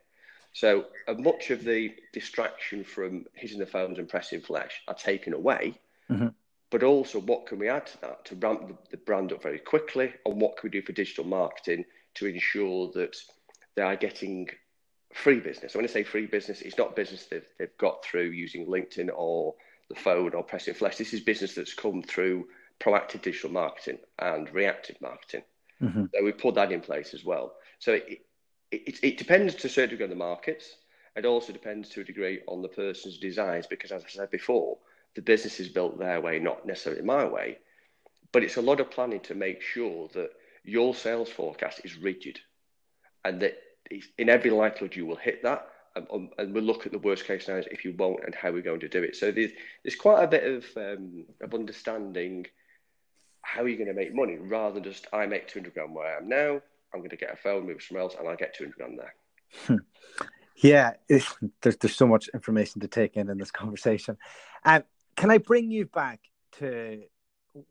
So, 0.53 0.85
uh, 1.07 1.13
much 1.13 1.51
of 1.51 1.63
the 1.63 1.93
distraction 2.13 2.83
from 2.83 3.25
hitting 3.33 3.59
the 3.59 3.65
phones 3.65 3.99
and 3.99 4.09
pressing 4.09 4.41
flesh 4.41 4.81
are 4.87 4.95
taken 4.95 5.33
away. 5.33 5.79
Mm-hmm. 6.09 6.29
But 6.69 6.83
also, 6.83 7.19
what 7.19 7.45
can 7.45 7.59
we 7.59 7.69
add 7.69 7.85
to 7.87 8.01
that 8.01 8.25
to 8.25 8.35
ramp 8.35 8.67
the, 8.67 8.75
the 8.91 8.97
brand 8.97 9.31
up 9.31 9.41
very 9.41 9.59
quickly? 9.59 10.13
And 10.25 10.41
what 10.41 10.57
can 10.57 10.69
we 10.69 10.79
do 10.79 10.85
for 10.85 10.91
digital 10.91 11.23
marketing 11.23 11.85
to 12.15 12.25
ensure 12.25 12.91
that 12.93 13.15
they 13.75 13.83
are 13.83 13.95
getting 13.95 14.49
free 15.17 15.39
business. 15.39 15.75
When 15.75 15.83
I 15.83 15.87
say 15.87 16.03
free 16.03 16.27
business, 16.27 16.61
it's 16.61 16.77
not 16.77 16.95
business 16.95 17.25
they've, 17.25 17.45
they've 17.57 17.77
got 17.77 18.03
through 18.03 18.29
using 18.29 18.67
LinkedIn 18.67 19.09
or 19.13 19.55
the 19.89 19.95
phone 19.95 20.33
or 20.33 20.43
pressing 20.43 20.75
flesh. 20.75 20.97
This 20.97 21.13
is 21.13 21.21
business 21.21 21.55
that's 21.55 21.73
come 21.73 22.03
through 22.03 22.47
proactive 22.79 23.23
digital 23.23 23.49
marketing 23.49 23.97
and 24.19 24.53
reactive 24.53 25.01
marketing. 25.01 25.41
Mm-hmm. 25.81 26.05
So 26.13 26.23
we 26.23 26.31
put 26.31 26.55
that 26.55 26.71
in 26.71 26.81
place 26.81 27.13
as 27.13 27.25
well. 27.25 27.53
So 27.79 27.93
it, 27.93 28.21
it, 28.71 28.99
it, 29.03 29.17
depends 29.17 29.55
to 29.55 29.67
a 29.67 29.69
certain 29.69 29.91
degree 29.91 30.05
on 30.05 30.09
the 30.09 30.15
markets. 30.15 30.75
It 31.15 31.25
also 31.25 31.51
depends 31.51 31.89
to 31.89 32.01
a 32.01 32.03
degree 32.03 32.41
on 32.47 32.61
the 32.61 32.67
person's 32.67 33.17
desires 33.17 33.65
because, 33.67 33.91
as 33.91 34.03
I 34.03 34.09
said 34.09 34.29
before, 34.29 34.77
the 35.15 35.21
business 35.21 35.59
is 35.59 35.69
built 35.69 35.97
their 35.97 36.21
way, 36.21 36.37
not 36.37 36.65
necessarily 36.65 37.01
my 37.01 37.25
way. 37.25 37.57
But 38.31 38.43
it's 38.43 38.57
a 38.57 38.61
lot 38.61 38.79
of 38.79 38.91
planning 38.91 39.21
to 39.21 39.35
make 39.35 39.61
sure 39.61 40.09
that 40.13 40.29
your 40.63 40.93
sales 40.93 41.29
forecast 41.29 41.81
is 41.83 41.97
rigid 41.97 42.39
and 43.25 43.41
that 43.41 43.57
in 44.17 44.29
every 44.29 44.51
likelihood 44.51 44.95
you 44.95 45.05
will 45.05 45.15
hit 45.15 45.43
that. 45.43 45.67
And, 45.95 46.29
and 46.37 46.53
we'll 46.53 46.63
look 46.63 46.85
at 46.85 46.91
the 46.91 46.99
worst 46.99 47.25
case 47.25 47.45
scenarios 47.45 47.67
if 47.71 47.83
you 47.83 47.95
won't 47.97 48.23
and 48.23 48.35
how 48.35 48.51
we're 48.51 48.61
going 48.61 48.81
to 48.81 48.87
do 48.87 49.01
it. 49.01 49.15
So 49.15 49.31
there's, 49.31 49.51
there's 49.83 49.95
quite 49.95 50.23
a 50.23 50.27
bit 50.27 50.43
of, 50.43 50.65
um, 50.77 51.25
of 51.41 51.55
understanding 51.55 52.45
how 53.41 53.65
you're 53.65 53.77
going 53.77 53.87
to 53.87 53.93
make 53.93 54.13
money 54.13 54.37
rather 54.37 54.75
than 54.75 54.83
just 54.83 55.07
I 55.11 55.25
make 55.25 55.47
200 55.47 55.73
grand 55.73 55.95
where 55.95 56.05
I 56.05 56.17
am 56.17 56.29
now. 56.29 56.61
I'm 56.93 56.99
going 56.99 57.09
to 57.09 57.17
get 57.17 57.33
a 57.33 57.37
phone, 57.37 57.65
move 57.65 57.81
somewhere 57.81 58.03
else, 58.03 58.15
and 58.19 58.27
I 58.27 58.35
get 58.35 58.55
200 58.55 58.75
grand 58.75 58.99
there. 58.99 59.15
Hmm. 59.65 59.75
Yeah, 60.57 60.93
there's 61.07 61.35
there's 61.61 61.95
so 61.95 62.07
much 62.07 62.29
information 62.33 62.81
to 62.81 62.87
take 62.87 63.15
in 63.15 63.29
in 63.29 63.37
this 63.37 63.51
conversation. 63.51 64.17
Um, 64.65 64.83
can 65.15 65.29
I 65.29 65.37
bring 65.37 65.69
you 65.69 65.85
back 65.85 66.19
to 66.53 67.03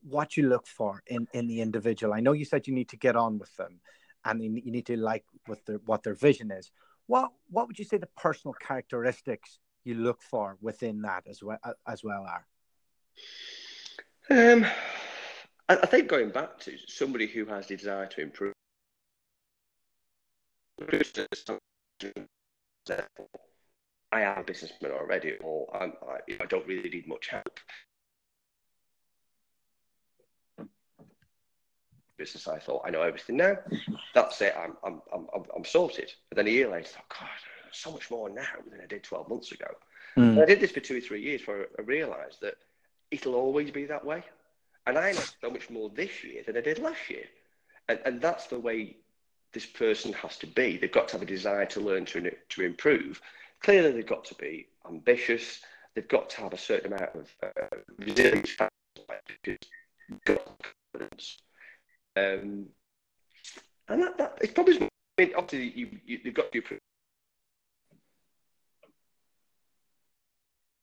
what 0.03 0.37
you 0.37 0.49
look 0.49 0.67
for 0.69 1.03
in 1.07 1.27
in 1.33 1.49
the 1.49 1.61
individual? 1.61 2.15
I 2.15 2.21
know 2.21 2.33
you 2.33 2.45
said 2.45 2.69
you 2.69 2.75
need 2.75 2.91
to 2.91 2.97
get 2.97 3.17
on 3.17 3.39
with 3.39 3.55
them, 3.57 3.81
and 4.27 4.43
you 4.43 4.71
need 4.71 4.87
to 4.87 4.97
like 4.97 5.25
what 5.47 5.65
their 5.67 5.79
what 5.87 6.03
their 6.03 6.15
vision 6.15 6.51
is. 6.51 6.71
What 7.07 7.31
what 7.51 7.67
would 7.67 7.79
you 7.79 7.85
say 7.85 7.99
the 7.99 8.09
personal 8.17 8.55
characteristics 8.55 9.59
you 9.85 9.95
look 9.95 10.23
for 10.23 10.59
within 10.61 11.03
that 11.03 11.25
as 11.29 11.43
well 11.43 11.59
as 11.87 12.03
well 12.03 12.27
are? 12.27 12.47
Um, 14.29 14.67
I, 15.69 15.87
think 15.87 16.09
going 16.09 16.31
back 16.31 16.59
to 16.61 16.77
somebody 16.89 17.27
who 17.27 17.45
has 17.47 17.69
the 17.69 17.77
desire 17.77 18.07
to 18.07 18.21
improve. 18.21 18.53
I 24.13 24.21
am 24.21 24.39
a 24.39 24.45
businessman 24.45 24.93
already, 24.93 25.37
or 25.43 25.67
I, 25.75 25.91
I 26.41 26.47
don't 26.47 26.67
really 26.67 26.89
need 26.89 27.09
much 27.09 27.29
help. 27.29 27.61
Business, 32.17 32.49
I 32.49 32.59
thought 32.59 32.83
I 32.85 32.91
know 32.91 33.03
everything 33.03 33.37
now. 33.37 33.59
That's 34.15 34.41
it. 34.41 34.55
I'm 34.59 34.77
I'm 34.85 35.01
I'm 35.13 35.45
I'm 35.55 35.65
sorted. 35.65 36.13
But 36.29 36.37
then 36.37 36.47
a 36.47 36.51
year 36.51 36.71
later, 36.71 36.89
I 36.89 36.93
thought, 36.93 37.09
God, 37.21 37.29
so 37.73 37.93
much 37.93 38.11
more 38.11 38.29
now 38.29 38.43
than 38.71 38.81
I 38.81 38.87
did 38.87 39.03
12 39.03 39.29
months 39.29 39.53
ago. 39.53 39.67
Mm. 40.17 40.43
I 40.43 40.47
did 40.47 40.61
this 40.61 40.73
for 40.73 40.81
two 40.81 40.97
or 40.97 41.01
three 41.01 41.23
years 41.23 41.41
before 41.41 41.67
I 41.79 41.83
realised 41.83 42.41
that 42.41 42.55
it'll 43.11 43.35
always 43.35 43.71
be 43.71 43.85
that 43.87 44.05
way. 44.05 44.23
And 44.87 44.97
I 44.97 45.13
know 45.13 45.23
so 45.41 45.51
much 45.51 45.69
more 45.69 45.91
this 45.91 46.25
year 46.25 46.43
than 46.47 46.57
I 46.57 46.61
did 46.61 46.79
last 46.79 47.11
year. 47.11 47.25
And, 47.89 47.99
and 48.05 48.21
that's 48.21 48.47
the 48.47 48.59
way 48.59 48.97
this 49.53 49.67
person 49.67 50.13
has 50.15 50.39
to 50.39 50.47
be. 50.47 50.77
They've 50.77 50.93
got 50.93 51.09
to 51.09 51.15
have 51.15 51.23
a 51.23 51.27
desire 51.27 51.67
to 51.67 51.81
learn 51.81 52.05
to, 52.07 52.31
to 52.31 52.63
improve. 52.63 53.21
Clearly, 53.63 53.93
they've 53.93 54.07
got 54.07 54.25
to 54.27 54.35
be 54.37 54.69
ambitious. 54.89 55.61
They've 55.95 56.09
got 56.09 56.31
to 56.31 56.41
have 56.43 56.53
a 56.53 56.59
certain 56.59 56.93
amount 56.93 57.15
of 57.15 57.31
uh, 57.43 57.77
resilience 57.99 58.51
because 60.09 60.39
confidence. 60.93 61.39
Um, 62.17 62.67
and 63.89 64.03
that, 64.03 64.19
that 64.19 64.39
it's 64.41 64.53
probably, 64.53 64.83
I 64.83 64.89
mean, 65.19 65.33
obviously, 65.37 65.79
you, 65.79 65.89
you, 66.05 66.21
you've 66.25 66.35
got 66.35 66.51
to 66.51 66.61
do 66.61 66.79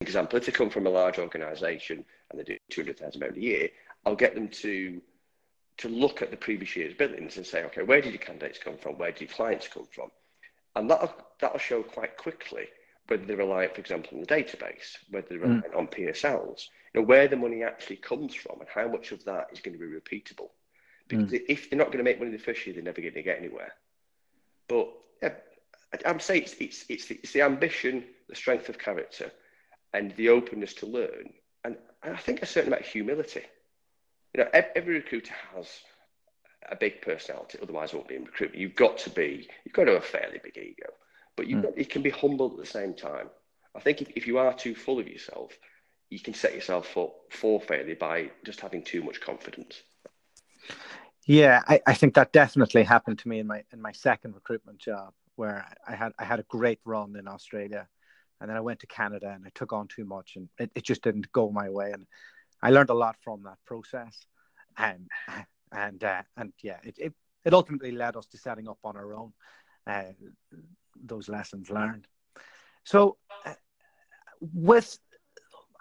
example, 0.04 0.38
if 0.38 0.46
they 0.46 0.52
come 0.52 0.70
from 0.70 0.86
a 0.86 0.92
large 0.92 1.18
organisation 1.18 2.06
and 2.30 2.40
they 2.40 2.44
do 2.44 2.58
200,000 2.70 3.20
pounds 3.20 3.36
a 3.36 3.42
year, 3.42 3.70
I'll 4.06 4.16
get 4.16 4.36
them 4.36 4.50
to 4.50 5.02
to 5.76 5.90
look 5.90 6.22
at 6.22 6.30
the 6.30 6.38
previous 6.38 6.76
year's 6.76 6.94
billings 6.94 7.38
and 7.38 7.48
say, 7.48 7.64
okay, 7.64 7.82
where 7.82 8.00
did 8.00 8.12
your 8.14 8.22
candidates 8.22 8.60
come 8.60 8.78
from? 8.78 8.96
Where 8.96 9.12
did 9.12 9.22
your 9.22 9.30
clients 9.30 9.68
come 9.68 9.88
from? 9.92 10.12
And 10.76 10.88
that'll, 10.88 11.12
that'll 11.40 11.58
show 11.58 11.82
quite 11.82 12.16
quickly 12.16 12.68
whether 13.08 13.26
they're 13.26 13.38
reliant, 13.38 13.74
for 13.74 13.82
example, 13.82 14.12
on 14.14 14.20
the 14.20 14.28
database, 14.28 14.98
whether 15.10 15.26
they're 15.30 15.40
reliant 15.40 15.74
mm. 15.74 15.78
on 15.78 15.88
PSLs, 15.88 16.68
you 16.94 17.02
know, 17.02 17.08
where 17.08 17.28
the 17.28 17.36
money 17.36 17.64
actually 17.64 17.96
comes 17.96 18.36
from 18.36 18.60
and 18.60 18.70
how 18.70 18.88
much 18.88 19.12
of 19.12 19.26
that 19.26 19.48
is 19.52 19.62
going 19.62 19.76
to 19.76 19.84
be 19.84 19.92
repeatable. 19.92 20.50
Because 21.08 21.32
mm. 21.32 21.42
if 21.48 21.70
they're 21.70 21.78
not 21.78 21.88
going 21.88 21.98
to 22.00 22.04
make 22.04 22.20
money 22.20 22.32
the 22.32 22.38
first 22.38 22.66
year, 22.66 22.74
they're 22.74 22.84
never 22.84 23.02
going 23.02 23.14
to 23.14 23.22
get 23.22 23.40
anywhere. 23.40 23.74
But 24.68 24.90
yeah, 25.22 25.34
I'd 26.06 26.22
say 26.22 26.38
it's, 26.40 26.54
it's, 26.60 26.86
it's, 26.90 27.06
the, 27.08 27.20
it's 27.22 27.34
the 27.34 27.42
ambition, 27.42 28.06
the 28.30 28.36
strength 28.36 28.70
of 28.70 28.80
character, 28.80 29.32
and 29.94 30.12
the 30.16 30.30
openness 30.30 30.74
to 30.76 30.86
learn. 30.86 31.34
And 31.64 31.78
I 32.02 32.16
think 32.18 32.42
a 32.42 32.46
certain 32.46 32.70
amount 32.70 32.84
of 32.84 32.88
humility 32.88 33.44
you 34.36 34.44
know, 34.44 34.50
every 34.54 34.96
recruiter 34.96 35.34
has 35.56 35.68
a 36.70 36.76
big 36.76 37.02
personality, 37.02 37.60
otherwise 37.62 37.94
it 37.94 37.98
won't 37.98 38.08
be 38.08 38.16
in 38.16 38.26
recruitment. 38.26 38.60
You've 38.60 38.76
got 38.76 38.98
to 39.00 39.10
be, 39.10 39.48
you've 39.64 39.74
got 39.74 39.86
to 39.86 39.94
have 39.94 40.04
a 40.04 40.06
fairly 40.06 40.40
big 40.44 40.58
ego, 40.58 40.92
but 41.36 41.48
you 41.48 41.58
mm. 41.58 41.90
can 41.90 42.02
be 42.02 42.10
humble 42.10 42.52
at 42.52 42.58
the 42.58 42.66
same 42.66 42.94
time. 42.94 43.30
I 43.76 43.80
think 43.80 44.02
if, 44.02 44.10
if 44.16 44.28
you 44.28 44.38
are 44.38 44.54
too 44.54 44.76
full 44.76 45.00
of 45.00 45.08
yourself, 45.08 45.52
you 46.10 46.20
can 46.20 46.34
set 46.34 46.54
yourself 46.54 46.98
up 46.98 47.14
for 47.32 47.60
failure 47.60 47.96
by 47.96 48.32
just 48.46 48.62
having 48.62 48.84
too 48.84 49.04
much 49.04 49.22
confidence. 49.22 49.82
Yeah, 51.26 51.62
I, 51.68 51.80
I 51.88 51.94
think 51.94 52.16
that 52.16 52.34
definitely 52.34 52.84
happened 52.84 53.20
to 53.20 53.28
me 53.28 53.40
in 53.40 53.48
my 53.48 53.64
in 53.72 53.82
my 53.82 53.92
second 53.94 54.36
recruitment 54.36 54.80
job, 54.80 55.14
where 55.36 55.66
I 55.88 55.96
had 55.96 56.12
I 56.20 56.26
had 56.26 56.40
a 56.40 56.44
great 56.44 56.80
run 56.86 57.16
in 57.16 57.28
Australia, 57.28 57.88
and 58.42 58.50
then 58.50 58.58
I 58.58 58.62
went 58.62 58.82
to 58.82 58.88
Canada 58.88 59.32
and 59.34 59.46
I 59.46 59.52
took 59.56 59.72
on 59.72 59.88
too 59.88 60.06
much, 60.06 60.36
and 60.36 60.50
it, 60.60 60.72
it 60.76 60.84
just 60.84 61.02
didn't 61.02 61.32
go 61.32 61.50
my 61.50 61.70
way. 61.70 61.92
And 61.92 62.06
I 62.62 62.72
learned 62.72 62.90
a 62.90 62.94
lot 62.96 63.16
from 63.24 63.44
that 63.44 63.58
process, 63.66 64.26
and 64.78 65.10
and 65.72 66.04
uh, 66.04 66.24
and 66.36 66.52
yeah, 66.62 66.80
it, 66.84 66.98
it, 66.98 67.14
it 67.46 67.54
ultimately 67.54 67.92
led 67.92 68.18
us 68.18 68.26
to 68.28 68.38
setting 68.38 68.68
up 68.68 68.80
on 68.84 68.98
our 68.98 69.14
own 69.14 69.34
uh, 69.88 70.04
those 71.02 71.30
lessons 71.30 71.70
learned. 71.70 72.08
So, 72.84 73.18
uh, 73.46 73.54
with 74.54 75.00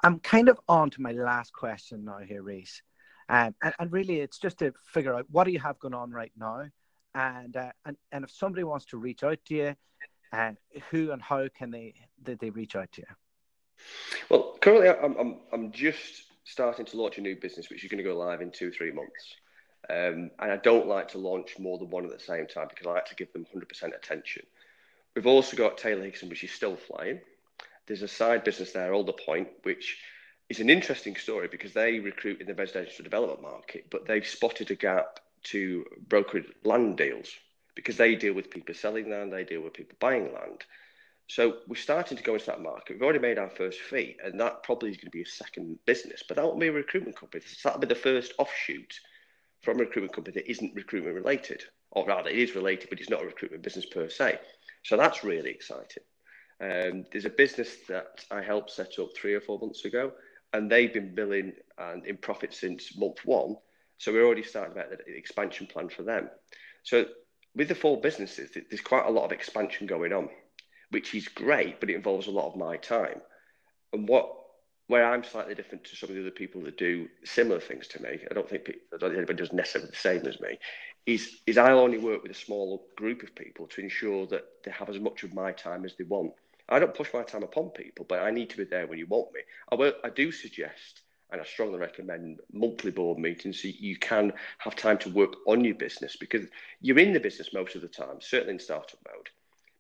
I'm 0.05 0.21
kind 0.21 0.49
of 0.49 0.61
on 0.69 0.91
to 0.91 1.03
my 1.03 1.13
last 1.13 1.53
question 1.53 2.05
now 2.05 2.19
here, 2.19 2.43
Rhys, 2.43 2.83
um, 3.33 3.55
and, 3.63 3.75
and 3.79 3.93
really 3.93 4.21
it's 4.21 4.39
just 4.39 4.59
to 4.59 4.73
figure 4.85 5.15
out 5.15 5.25
what 5.31 5.45
do 5.45 5.53
you 5.53 5.59
have 5.59 5.79
going 5.79 5.95
on 5.95 6.11
right 6.11 6.33
now, 6.39 6.67
and 7.15 7.57
uh, 7.57 7.73
and 7.87 7.97
and 8.13 8.25
if 8.25 8.31
somebody 8.31 8.63
wants 8.63 8.85
to 8.87 8.99
reach 8.99 9.25
out 9.25 9.39
to 9.47 9.55
you, 9.55 9.75
and 10.33 10.59
uh, 10.77 10.81
who 10.91 11.13
and 11.13 11.23
how 11.23 11.49
can 11.49 11.71
they 11.71 11.95
did 12.23 12.39
they 12.39 12.51
reach 12.51 12.77
out 12.77 12.93
to 12.93 13.01
you? 13.01 13.15
Well, 14.29 14.59
currently 14.61 14.91
I'm 14.91 15.17
I'm, 15.17 15.37
I'm 15.51 15.73
just 15.73 16.25
starting 16.45 16.85
to 16.85 16.97
launch 16.99 17.17
a 17.17 17.23
new 17.23 17.35
business, 17.35 17.71
which 17.71 17.83
is 17.83 17.91
going 17.91 18.05
to 18.05 18.09
go 18.09 18.19
live 18.19 18.43
in 18.43 18.51
two, 18.51 18.71
three 18.71 18.93
months. 18.93 19.37
Um, 19.89 20.31
and 20.39 20.53
I 20.53 20.57
don't 20.59 20.87
like 20.87 21.09
to 21.09 21.19
launch 21.19 21.59
more 21.59 21.79
than 21.79 21.91
one 21.91 22.05
at 22.05 22.13
the 22.13 22.23
same 22.23 22.47
time 22.47 22.69
because 22.69 22.87
I 22.87 22.91
like 22.91 23.07
to 23.07 23.15
give 23.15 23.33
them 23.33 23.47
100% 23.55 23.97
attention. 23.97 24.45
We've 25.17 25.27
also 25.27 25.57
got 25.57 25.79
Taylor 25.79 26.05
Hickson, 26.05 26.29
which 26.29 26.45
is 26.45 26.53
still 26.53 26.77
flying. 26.77 27.21
There's 27.87 28.03
a 28.03 28.09
side 28.09 28.45
business 28.45 28.73
there, 28.73 28.93
Older 28.93 29.13
Point, 29.13 29.49
which 29.65 29.99
is 30.53 30.61
an 30.61 30.69
interesting 30.69 31.17
story 31.17 31.49
because 31.51 31.73
they 31.73 31.99
recruit 31.99 32.41
in 32.43 32.47
the 32.47 32.55
residential 32.55 33.03
development 33.03 33.41
market, 33.41 33.87
but 33.91 34.07
they've 34.07 34.27
spotted 34.27 34.71
a 34.71 34.75
gap 34.75 35.19
to 35.45 35.83
brokered 36.09 36.45
land 36.63 36.99
deals 36.99 37.31
because 37.75 37.97
they 37.97 38.15
deal 38.15 38.35
with 38.35 38.51
people 38.51 38.75
selling 38.75 39.11
land, 39.11 39.33
they 39.33 39.45
deal 39.45 39.63
with 39.63 39.73
people 39.73 39.97
buying 39.99 40.31
land. 40.35 40.63
So 41.27 41.57
we're 41.67 41.77
starting 41.77 42.19
to 42.19 42.23
go 42.23 42.35
into 42.35 42.45
that 42.47 42.61
market. 42.61 42.93
We've 42.93 43.03
already 43.03 43.19
made 43.19 43.39
our 43.39 43.49
first 43.49 43.81
fee, 43.81 44.19
and 44.23 44.39
that 44.41 44.63
probably 44.63 44.91
is 44.91 44.99
going 44.99 45.07
to 45.07 45.11
be 45.11 45.23
a 45.23 45.27
second 45.27 45.79
business. 45.87 46.23
But 46.29 46.37
that 46.37 46.45
will 46.45 46.59
be 46.59 46.69
a 46.69 46.73
recruitment 46.73 47.17
company. 47.17 47.43
So 47.47 47.71
that'll 47.71 47.81
be 47.81 47.87
the 47.87 47.95
first 47.95 48.35
offshoot 48.39 48.93
from 49.63 49.79
a 49.79 49.85
recruitment 49.85 50.15
company 50.15 50.35
that 50.35 50.51
isn't 50.51 50.75
recruitment 50.75 51.17
related, 51.17 51.63
or 51.93 52.05
rather, 52.05 52.29
it 52.29 52.37
is 52.37 52.55
related, 52.55 52.91
but 52.91 53.01
it's 53.01 53.09
not 53.09 53.23
a 53.23 53.27
recruitment 53.27 53.63
business 53.63 53.87
per 53.87 54.11
se. 54.11 54.39
So 54.83 54.99
that's 54.99 55.25
really 55.25 55.51
exciting. 55.51 56.03
Um, 56.61 57.07
there's 57.11 57.25
a 57.25 57.31
business 57.31 57.77
that 57.89 58.25
I 58.31 58.43
helped 58.43 58.71
set 58.71 58.99
up 58.99 59.17
three 59.17 59.33
or 59.33 59.41
four 59.41 59.59
months 59.59 59.87
ago, 59.87 60.13
and 60.53 60.71
they've 60.71 60.93
been 60.93 61.15
billing 61.15 61.53
and 61.79 62.05
in 62.07 62.17
profit 62.17 62.55
since 62.55 62.97
month 62.97 63.25
one. 63.25 63.57
So 63.99 64.13
we're 64.13 64.25
already 64.27 64.43
starting 64.43 64.73
about 64.73 64.91
the 64.91 65.17
expansion 65.17 65.67
plan 65.67 65.89
for 65.89 66.03
them. 66.03 66.29
So 66.83 67.07
with 67.55 67.69
the 67.69 67.75
four 67.75 68.01
businesses, 68.01 68.51
there's 68.69 68.81
quite 68.81 69.07
a 69.07 69.11
lot 69.11 69.25
of 69.25 69.33
expansion 69.33 69.87
going 69.87 70.13
on 70.13 70.29
which 70.93 71.15
is 71.15 71.27
great, 71.27 71.81
but 71.81 71.91
it 71.91 71.97
involves 71.97 72.27
a 72.27 72.31
lot 72.31 72.49
of 72.49 72.57
my 72.57 72.77
time. 72.77 73.21
And 73.93 74.07
what 74.09 74.31
where 74.89 75.11
I'm 75.11 75.25
slightly 75.25 75.55
different 75.55 75.85
to 75.85 75.97
some 75.97 76.11
of 76.11 76.17
the 76.17 76.21
other 76.21 76.31
people 76.31 76.61
that 76.63 76.77
do 76.77 77.09
similar 77.25 77.61
things 77.61 77.89
to 77.89 78.03
me, 78.03 78.19
I 78.31 78.35
don't 78.35 78.49
think 78.49 78.69
I 78.69 78.99
don't 78.99 79.11
think 79.11 79.17
anybody 79.17 79.39
does 79.39 79.53
necessarily 79.53 79.91
the 79.91 79.97
same 79.97 80.27
as 80.27 80.39
me. 80.41 80.59
Is 81.07 81.41
is 81.47 81.57
I 81.59 81.73
only 81.73 81.99
work 81.99 82.23
with 82.23 82.31
a 82.31 82.47
small 82.47 82.87
group 82.97 83.23
of 83.23 83.35
people 83.35 83.67
to 83.69 83.81
ensure 83.81 84.27
that 84.27 84.45
they 84.65 84.71
have 84.71 84.91
as 84.91 85.01
much 85.01 85.25
of 85.25 85.35
my 85.35 85.51
time 85.53 85.85
as 85.85 85.95
they 85.97 86.05
want. 86.05 86.33
I 86.73 86.79
don't 86.79 86.95
push 86.95 87.13
my 87.13 87.23
time 87.23 87.43
upon 87.43 87.71
people, 87.71 88.07
but 88.09 88.21
I 88.21 88.31
need 88.31 88.51
to 88.51 88.57
be 88.57 88.65
there 88.65 88.87
when 88.87 88.99
you 88.99 89.07
want 89.07 89.33
me. 89.33 89.41
I 89.71 89.75
will. 89.75 89.93
I 90.05 90.11
do 90.11 90.33
suggest, 90.33 91.03
and 91.31 91.41
I 91.41 91.45
strongly 91.45 91.79
recommend 91.79 92.41
monthly 92.53 92.91
board 92.91 93.19
meetings 93.19 93.63
so 93.63 93.69
you 93.69 93.97
can 93.97 94.33
have 94.59 94.75
time 94.75 94.99
to 94.99 95.11
work 95.11 95.35
on 95.47 95.65
your 95.65 95.75
business 95.75 96.17
because 96.17 96.47
you're 96.81 96.99
in 96.99 97.13
the 97.13 97.21
business 97.21 97.53
most 97.53 97.75
of 97.75 97.83
the 97.83 97.89
time, 97.89 98.21
certainly 98.21 98.55
in 98.55 98.59
startup 98.59 98.99
mode. 99.07 99.29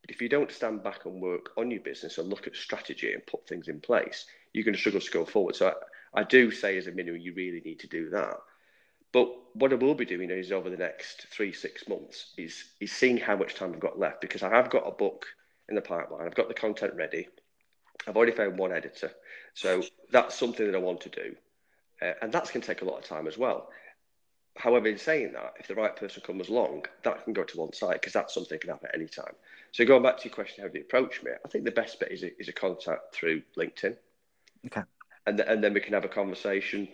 But 0.03 0.11
if 0.11 0.21
you 0.21 0.29
don't 0.29 0.51
stand 0.51 0.83
back 0.83 1.07
and 1.07 1.23
work 1.23 1.51
on 1.57 1.71
your 1.71 1.81
business 1.81 2.19
and 2.19 2.29
look 2.29 2.47
at 2.47 2.57
strategy 2.57 3.13
and 3.13 3.25
put 3.27 3.47
things 3.47 3.69
in 3.69 3.81
place, 3.81 4.27
you're 4.53 4.65
going 4.65 4.75
to 4.75 4.81
struggle 4.81 5.01
to 5.01 5.11
go 5.11 5.25
forward. 5.25 5.57
So 5.57 5.69
I, 6.15 6.21
I 6.21 6.25
do 6.25 6.51
say, 6.51 6.77
as 6.77 6.89
a 6.89 6.93
minimum, 6.93 7.21
you 7.21 7.33
really 7.35 7.63
need 7.65 7.81
to 7.81 7.89
do 7.89 8.11
that. 8.11 8.37
But 9.13 9.29
what 9.55 9.73
I 9.73 9.77
will 9.77 9.95
be 9.95 10.07
doing 10.07 10.31
is 10.31 10.53
over 10.53 10.71
the 10.71 10.77
next 10.77 11.27
three, 11.29 11.53
six 11.53 11.87
months 11.87 12.33
is 12.37 12.65
is 12.81 12.93
seeing 12.93 13.19
how 13.19 13.37
much 13.37 13.55
time 13.55 13.73
I've 13.73 13.81
got 13.81 13.99
left 13.99 14.21
because 14.21 14.43
I 14.43 14.51
have 14.51 14.71
got 14.71 14.89
a 14.89 14.91
book 14.91 15.27
in 15.73 15.77
the 15.77 15.83
pipeline. 15.83 16.27
I've 16.27 16.35
got 16.35 16.49
the 16.49 16.55
content 16.55 16.95
ready. 16.95 17.29
I've 18.07 18.17
already 18.17 18.33
found 18.33 18.59
one 18.59 18.73
editor. 18.73 19.11
So 19.55 19.83
that's 20.11 20.39
something 20.39 20.67
that 20.67 20.77
I 20.77 20.81
want 20.81 21.01
to 21.03 21.09
do. 21.09 21.35
Uh, 22.01 22.13
and 22.21 22.33
that's 22.33 22.51
going 22.51 22.61
to 22.61 22.67
take 22.67 22.83
a 22.83 22.85
lot 22.85 22.99
of 22.99 23.05
time 23.05 23.27
as 23.27 23.39
well. 23.39 23.71
However, 24.59 24.87
in 24.87 24.99
saying 24.99 25.33
that, 25.33 25.55
if 25.59 25.67
the 25.67 25.75
right 25.75 25.97
person 25.97 26.23
comes 26.23 26.51
along, 26.51 26.85
that 27.05 27.25
can 27.25 27.33
go 27.33 27.43
to 27.43 27.57
one 27.57 27.73
side 27.73 27.95
because 27.95 28.13
that's 28.13 28.35
something 28.35 28.51
that 28.51 28.61
can 28.61 28.71
happen 28.71 28.89
at 28.89 28.95
any 28.95 29.07
time. 29.07 29.33
So 29.71 29.87
going 29.87 30.03
back 30.03 30.19
to 30.19 30.29
your 30.29 30.35
question, 30.35 30.63
how 30.63 30.69
do 30.69 30.79
you 30.79 30.85
approach 30.85 31.23
me? 31.23 31.31
I 31.43 31.49
think 31.49 31.65
the 31.65 31.71
best 31.71 31.99
bit 31.99 32.13
is 32.13 32.23
a, 32.23 32.39
is 32.39 32.49
a 32.49 32.53
contact 32.53 33.15
through 33.15 33.43
LinkedIn. 33.57 33.97
Okay. 34.67 34.83
And, 35.27 35.39
th- 35.39 35.49
and 35.49 35.65
then 35.65 35.73
we 35.73 35.81
can 35.81 35.95
have 35.95 36.05
a 36.05 36.09
conversation 36.09 36.89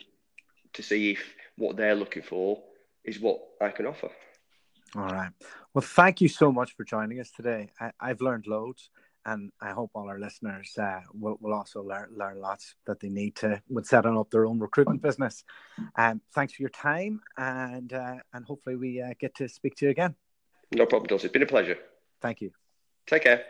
to 0.74 0.82
see 0.82 1.10
if 1.10 1.34
what 1.56 1.76
they're 1.76 1.96
looking 1.96 2.22
for 2.22 2.62
is 3.02 3.18
what 3.18 3.40
I 3.60 3.70
can 3.70 3.86
offer. 3.86 4.10
All 4.94 5.08
right. 5.08 5.32
Well, 5.78 5.86
thank 5.86 6.20
you 6.20 6.26
so 6.26 6.50
much 6.50 6.74
for 6.74 6.82
joining 6.82 7.20
us 7.20 7.30
today. 7.30 7.70
I, 7.80 8.08
have 8.08 8.20
learned 8.20 8.48
loads, 8.48 8.90
and 9.24 9.52
I 9.62 9.70
hope 9.70 9.92
all 9.94 10.08
our 10.08 10.18
listeners 10.18 10.76
uh, 10.76 11.02
will, 11.14 11.38
will 11.40 11.54
also 11.54 11.84
learn, 11.84 12.08
learn 12.16 12.40
lots 12.40 12.74
that 12.88 12.98
they 12.98 13.08
need 13.08 13.36
to 13.36 13.62
when 13.68 13.84
setting 13.84 14.18
up 14.18 14.28
their 14.28 14.44
own 14.44 14.58
recruitment 14.58 15.02
business. 15.02 15.44
Um, 15.94 16.20
thanks 16.34 16.54
for 16.54 16.62
your 16.62 16.70
time, 16.70 17.20
and 17.36 17.92
uh, 17.92 18.16
and 18.32 18.44
hopefully 18.44 18.74
we 18.74 19.00
uh, 19.00 19.14
get 19.20 19.36
to 19.36 19.48
speak 19.48 19.76
to 19.76 19.84
you 19.84 19.92
again. 19.92 20.16
No 20.74 20.84
problem, 20.84 21.06
Dulce. 21.06 21.22
It's 21.22 21.32
been 21.32 21.44
a 21.44 21.46
pleasure. 21.46 21.78
Thank 22.20 22.40
you. 22.40 22.50
Take 23.06 23.22
care. 23.22 23.44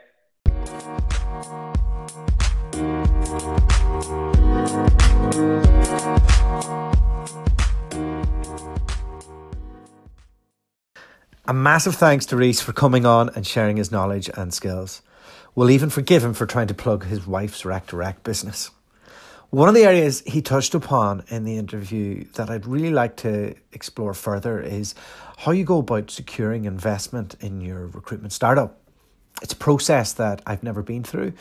A 11.48 11.54
massive 11.54 11.94
thanks 11.94 12.26
to 12.26 12.36
Rhys 12.36 12.60
for 12.60 12.74
coming 12.74 13.06
on 13.06 13.30
and 13.30 13.46
sharing 13.46 13.78
his 13.78 13.90
knowledge 13.90 14.28
and 14.36 14.52
skills. 14.52 15.00
We'll 15.54 15.70
even 15.70 15.88
forgive 15.88 16.22
him 16.22 16.34
for 16.34 16.44
trying 16.44 16.66
to 16.66 16.74
plug 16.74 17.06
his 17.06 17.26
wife's 17.26 17.64
rec 17.64 17.86
to 17.86 17.96
rec 17.96 18.22
business. 18.22 18.70
One 19.48 19.66
of 19.66 19.74
the 19.74 19.84
areas 19.84 20.22
he 20.26 20.42
touched 20.42 20.74
upon 20.74 21.24
in 21.28 21.44
the 21.44 21.56
interview 21.56 22.24
that 22.34 22.50
I'd 22.50 22.66
really 22.66 22.90
like 22.90 23.16
to 23.18 23.54
explore 23.72 24.12
further 24.12 24.60
is 24.60 24.94
how 25.38 25.52
you 25.52 25.64
go 25.64 25.78
about 25.78 26.10
securing 26.10 26.66
investment 26.66 27.34
in 27.40 27.62
your 27.62 27.86
recruitment 27.86 28.34
startup. 28.34 28.78
It's 29.40 29.54
a 29.54 29.56
process 29.56 30.12
that 30.12 30.42
I've 30.46 30.62
never 30.62 30.82
been 30.82 31.02
through. 31.02 31.32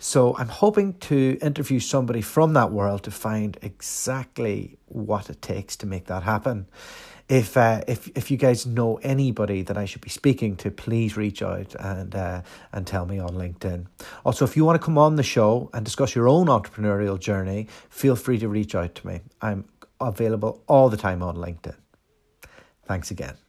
So 0.00 0.36
I'm 0.38 0.48
hoping 0.48 0.94
to 0.94 1.38
interview 1.40 1.78
somebody 1.78 2.20
from 2.20 2.54
that 2.54 2.72
world 2.72 3.04
to 3.04 3.12
find 3.12 3.56
exactly 3.62 4.76
what 4.86 5.30
it 5.30 5.40
takes 5.40 5.76
to 5.76 5.86
make 5.86 6.06
that 6.06 6.24
happen 6.24 6.66
if 7.32 7.56
uh, 7.56 7.80
if 7.88 8.08
if 8.14 8.30
you 8.30 8.36
guys 8.36 8.66
know 8.66 9.00
anybody 9.02 9.62
that 9.62 9.78
I 9.78 9.86
should 9.86 10.02
be 10.02 10.10
speaking 10.10 10.54
to, 10.56 10.70
please 10.70 11.16
reach 11.16 11.40
out 11.40 11.74
and 11.80 12.14
uh, 12.14 12.42
and 12.74 12.86
tell 12.86 13.06
me 13.06 13.18
on 13.18 13.30
LinkedIn. 13.30 13.86
Also, 14.22 14.44
if 14.44 14.54
you 14.54 14.66
want 14.66 14.78
to 14.78 14.84
come 14.84 14.98
on 14.98 15.16
the 15.16 15.22
show 15.22 15.70
and 15.72 15.82
discuss 15.82 16.14
your 16.14 16.28
own 16.28 16.48
entrepreneurial 16.48 17.18
journey, 17.18 17.68
feel 17.88 18.16
free 18.16 18.38
to 18.38 18.48
reach 18.48 18.74
out 18.74 18.94
to 18.96 19.06
me. 19.06 19.20
I'm 19.40 19.64
available 19.98 20.62
all 20.66 20.90
the 20.90 20.98
time 20.98 21.22
on 21.22 21.36
LinkedIn. 21.36 21.76
Thanks 22.84 23.10
again. 23.10 23.41